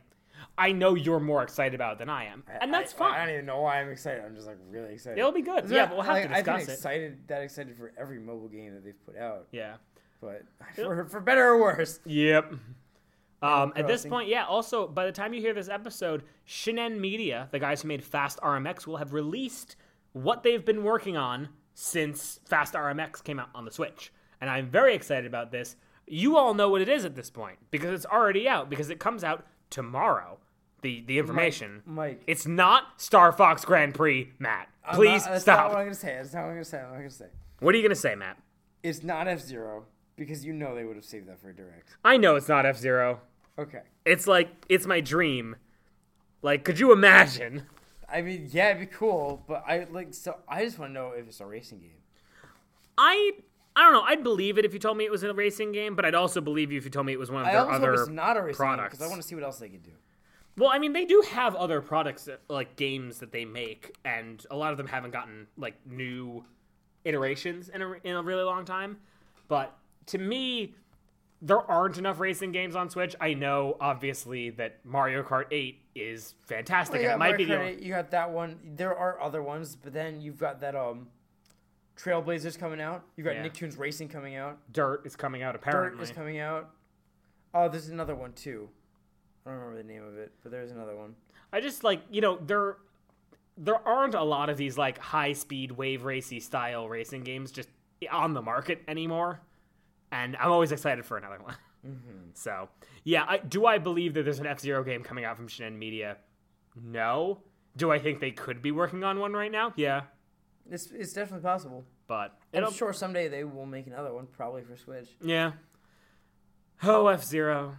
[0.57, 3.13] I know you're more excited about it than I am, and that's I, fine.
[3.13, 4.23] I don't even know why I'm excited.
[4.25, 5.19] I'm just like really excited.
[5.19, 5.65] It'll be good.
[5.65, 6.73] It's Yeah, not- but we'll have like, to discuss I've been it.
[6.73, 9.47] excited, that excited for every mobile game that they've put out.
[9.51, 9.75] Yeah.
[10.21, 10.43] But
[10.75, 11.99] for, for better or worse.
[12.05, 12.53] Yep.
[13.41, 14.45] Um, at this point, yeah.
[14.45, 18.39] Also, by the time you hear this episode, Shinen Media, the guys who made Fast
[18.41, 19.75] RMX, will have released
[20.13, 24.11] what they've been working on since Fast RMX came out on the Switch.
[24.41, 25.75] And I'm very excited about this.
[26.07, 28.99] You all know what it is at this point because it's already out because it
[28.99, 30.37] comes out tomorrow.
[30.81, 31.81] The the information.
[31.85, 32.21] Mike.
[32.27, 34.69] It's not Star Fox Grand Prix, Matt.
[34.85, 35.57] I'm Please not- that's stop.
[35.59, 36.15] Not what I'm gonna say.
[36.15, 36.77] That's not what I'm gonna say.
[36.79, 37.25] I'm not gonna say.
[37.59, 38.37] what are you going to say, Matt?
[38.83, 41.95] It's not F Zero because you know they would have saved that for a direct.
[42.05, 43.21] I know it's not F-Zero.
[43.57, 43.81] Okay.
[44.05, 45.55] It's like it's my dream.
[46.41, 47.63] Like could you imagine?
[48.09, 50.37] I mean, yeah, it'd be cool, but I like so.
[50.47, 51.91] I just want to know if it's a racing game.
[52.97, 53.31] I
[53.77, 54.01] I don't know.
[54.01, 56.41] I'd believe it if you told me it was a racing game, but I'd also
[56.41, 58.09] believe you if you told me it was one of I their other hope it's
[58.09, 58.95] not a racing game products.
[58.95, 59.91] because I want to see what else they could do.
[60.57, 64.43] Well, I mean, they do have other products that, like games that they make, and
[64.49, 66.43] a lot of them haven't gotten like new
[67.05, 68.97] iterations in a, in a really long time.
[69.47, 70.73] But to me,
[71.43, 73.15] there aren't enough racing games on Switch.
[73.21, 77.49] I know, obviously, that Mario Kart 8 is fantastic, Well, and it might be the
[77.55, 78.57] Mario only- Kart 8, you got that one.
[78.75, 81.09] There are other ones, but then you've got that um,
[81.97, 83.03] Trailblazers coming out.
[83.15, 83.43] You've got Yeah.
[83.47, 84.57] Nicktoons Racing coming out.
[84.71, 85.97] Dirt is coming out apparently.
[85.97, 86.69] Dirt is coming out.
[87.53, 88.69] Oh, there's another one too.
[89.45, 91.15] I don't remember the name of it, but there's another one.
[91.51, 92.77] I just like you know there
[93.57, 97.69] there aren't a lot of these like high speed wave racy style racing games just
[98.11, 99.39] on the market anymore,
[100.11, 101.55] and I'm always excited for another one.
[101.85, 102.11] Mm-hmm.
[102.33, 102.69] So
[103.03, 105.75] yeah, I, do I believe that there's an F Zero game coming out from Shinen
[105.77, 106.17] Media?
[106.75, 107.39] No.
[107.75, 109.73] Do I think they could be working on one right now?
[109.75, 110.01] Yeah,
[110.69, 111.85] It's it's definitely possible.
[112.07, 115.09] but I'm sure someday they will make another one, probably for Switch.
[115.21, 115.51] yeah.
[116.83, 117.75] Oh F Zero,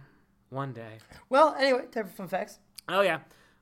[0.49, 0.97] one day.
[1.29, 2.59] Well, anyway, time for fun facts.
[2.87, 3.19] Oh yeah.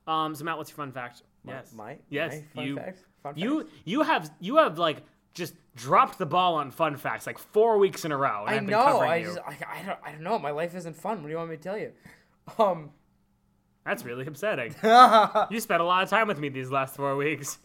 [0.08, 1.22] Um, so Matt, what's your fun fact?
[1.44, 1.74] My- yes.
[1.74, 2.34] my yes.
[2.34, 3.00] my fun you facts.
[3.24, 3.74] Fun you facts.
[3.86, 5.04] you have you have like
[5.34, 8.46] just dropped the ball on fun facts like four weeks in a row.
[8.48, 9.00] I know.
[9.02, 10.40] I just I, I don't I don't know.
[10.40, 11.18] My life isn't fun.
[11.18, 11.92] What do you want me to tell you?
[12.58, 12.92] Um.
[13.86, 14.76] That's really upsetting.
[15.50, 17.58] You spent a lot of time with me these last four weeks.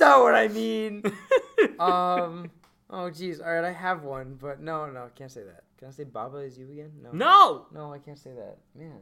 [0.00, 1.02] Not what I mean.
[1.78, 2.50] um.
[2.90, 3.40] Oh, geez.
[3.40, 5.64] All right, I have one, but no, no, I can't say that.
[5.78, 6.92] Can I say Baba is you again?
[7.02, 7.10] No.
[7.12, 8.58] No, No, I can't say that.
[8.78, 8.98] Man,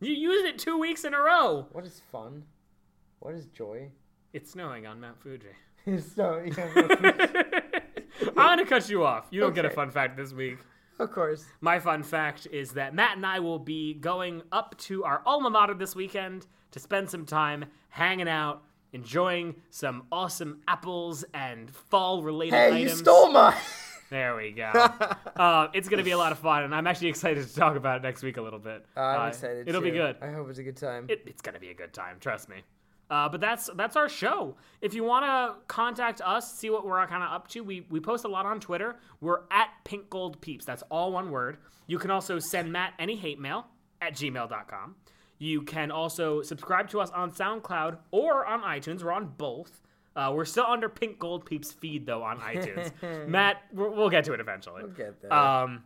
[0.00, 1.66] you used it two weeks in a row.
[1.72, 2.44] what is fun?
[3.18, 3.90] What is joy?
[4.32, 5.46] It's snowing on Mount Fuji.
[5.86, 6.68] It's so, yeah,
[8.28, 9.26] I'm gonna cut you off.
[9.30, 10.58] You don't get a fun fact this week.
[10.98, 11.44] of course.
[11.60, 15.48] My fun fact is that Matt and I will be going up to our alma
[15.48, 22.22] mater this weekend to spend some time hanging out, enjoying some awesome apples and fall
[22.22, 22.82] related Hey, items.
[22.82, 23.54] you stole mine.
[24.08, 24.70] There we go.
[25.36, 27.74] uh, it's going to be a lot of fun, and I'm actually excited to talk
[27.74, 28.86] about it next week a little bit.
[28.96, 29.68] I'm Uh, excited.
[29.68, 30.14] It'll be good.
[30.22, 31.06] I hope it's a good time.
[31.08, 32.58] It, it's going to be a good time, trust me.
[33.10, 34.54] Uh, but that's that's our show.
[34.80, 37.98] If you want to contact us, see what we're kind of up to, we, we
[37.98, 38.94] post a lot on Twitter.
[39.20, 40.64] We're at Pink Gold Peeps.
[40.64, 41.56] That's all one word.
[41.88, 43.66] You can also send Matt any hate mail
[44.00, 44.94] at gmail.com.
[45.38, 49.02] You can also subscribe to us on SoundCloud or on iTunes.
[49.02, 49.82] We're on both.
[50.14, 52.90] Uh, we're still under Pink Gold Peeps feed though on iTunes.
[53.28, 54.82] Matt, we'll, get to it eventually.
[54.82, 55.32] We'll get there.
[55.32, 55.84] Um,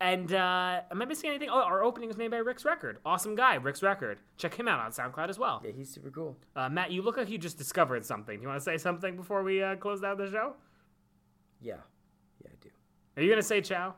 [0.00, 1.48] and uh, am I missing anything?
[1.48, 2.98] Oh, our opening was made by Rick's Record.
[3.04, 4.18] Awesome guy, Rick's Record.
[4.36, 5.62] Check him out on SoundCloud as well.
[5.64, 6.36] yeah, he's super cool.
[6.56, 8.36] Uh, Matt, you look like you just discovered something.
[8.36, 10.54] Do you want to say something before we uh, close down the show?
[11.60, 11.74] Yeah,
[12.44, 12.68] yeah, I do.
[13.16, 13.94] Are you gonna say ciao?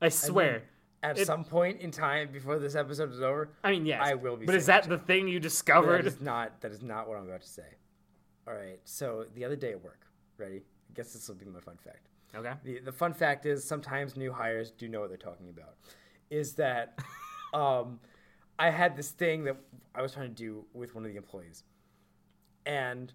[0.00, 0.62] I swear.
[1.02, 4.00] At It- some point in time before this episode is over, I mean, yes.
[4.02, 6.04] I will be But is that the thing you discovered?
[6.04, 7.76] That is not that is not what I'm about to say.
[8.46, 8.80] All right.
[8.84, 10.06] So the other day at work,
[10.38, 10.64] ready?
[10.90, 12.08] I guess this will be my fun fact.
[12.34, 12.52] Okay.
[12.64, 15.76] The, the fun fact is sometimes new hires do know what they're talking about.
[16.30, 16.98] Is that
[17.54, 18.00] um,
[18.58, 19.56] I had this thing that
[19.94, 21.62] I was trying to do with one of the employees,
[22.66, 23.12] and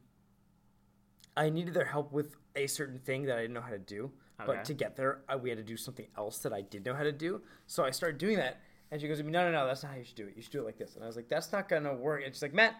[1.36, 4.12] I needed their help with a certain thing that I didn't know how to do.
[4.42, 4.48] Okay.
[4.48, 6.94] But to get there, I, we had to do something else that I did know
[6.94, 7.42] how to do.
[7.68, 8.62] So I started doing that,
[8.92, 10.34] and she goes to me, "No, no, no, that's not how you should do it.
[10.36, 12.34] You should do it like this." And I was like, "That's not gonna work." And
[12.34, 12.76] she's like, "Matt,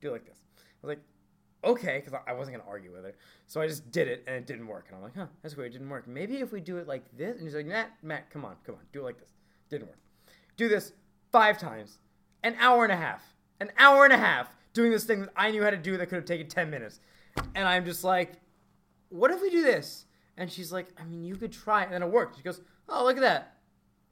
[0.00, 1.04] do it like this." I was like,
[1.64, 3.14] okay, because I wasn't gonna argue with her.
[3.46, 4.86] So I just did it, and it didn't work.
[4.88, 5.70] And I'm like, huh, that's weird.
[5.70, 6.06] It didn't work.
[6.06, 7.38] Maybe if we do it like this.
[7.38, 9.32] And she's like, Matt, Matt, come on, come on, do it like this.
[9.68, 9.98] Didn't work.
[10.56, 10.92] Do this
[11.30, 11.98] five times,
[12.42, 15.50] an hour and a half, an hour and a half doing this thing that I
[15.50, 17.00] knew how to do that could have taken ten minutes.
[17.54, 18.34] And I'm just like,
[19.08, 20.04] what if we do this?
[20.38, 21.82] And she's like, I mean, you could try.
[21.82, 22.36] And then it worked.
[22.36, 23.56] She goes, oh, look at that.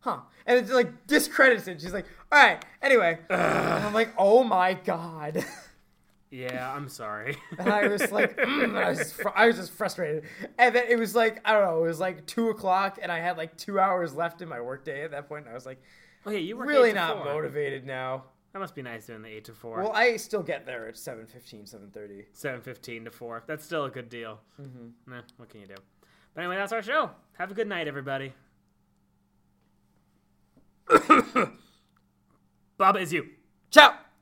[0.01, 0.19] Huh.
[0.45, 1.81] And it's like discredits it.
[1.81, 3.19] She's like, all right, anyway.
[3.31, 5.43] And I'm like, oh my God.
[6.29, 7.37] Yeah, I'm sorry.
[7.59, 10.25] And I was like, mm, I, was just fr- I was just frustrated.
[10.59, 13.21] And then it was like, I don't know, it was like two o'clock, and I
[13.21, 15.45] had like two hours left in my workday at that point.
[15.45, 15.81] And I was like,
[16.27, 18.25] oh yeah, you were really not motivated now.
[18.53, 19.79] That must be nice doing the eight to four.
[19.79, 22.25] Well, I still get there at 7.15, 7.30.
[22.33, 23.45] Seven fifteen to four.
[23.47, 24.41] That's still a good deal.
[24.61, 25.13] Mm-hmm.
[25.13, 25.75] Nah, what can you do?
[26.37, 27.11] But anyway, that's our show.
[27.39, 28.35] Have a good night, everybody.
[32.77, 33.27] Baba is you.
[33.71, 33.95] Ciao!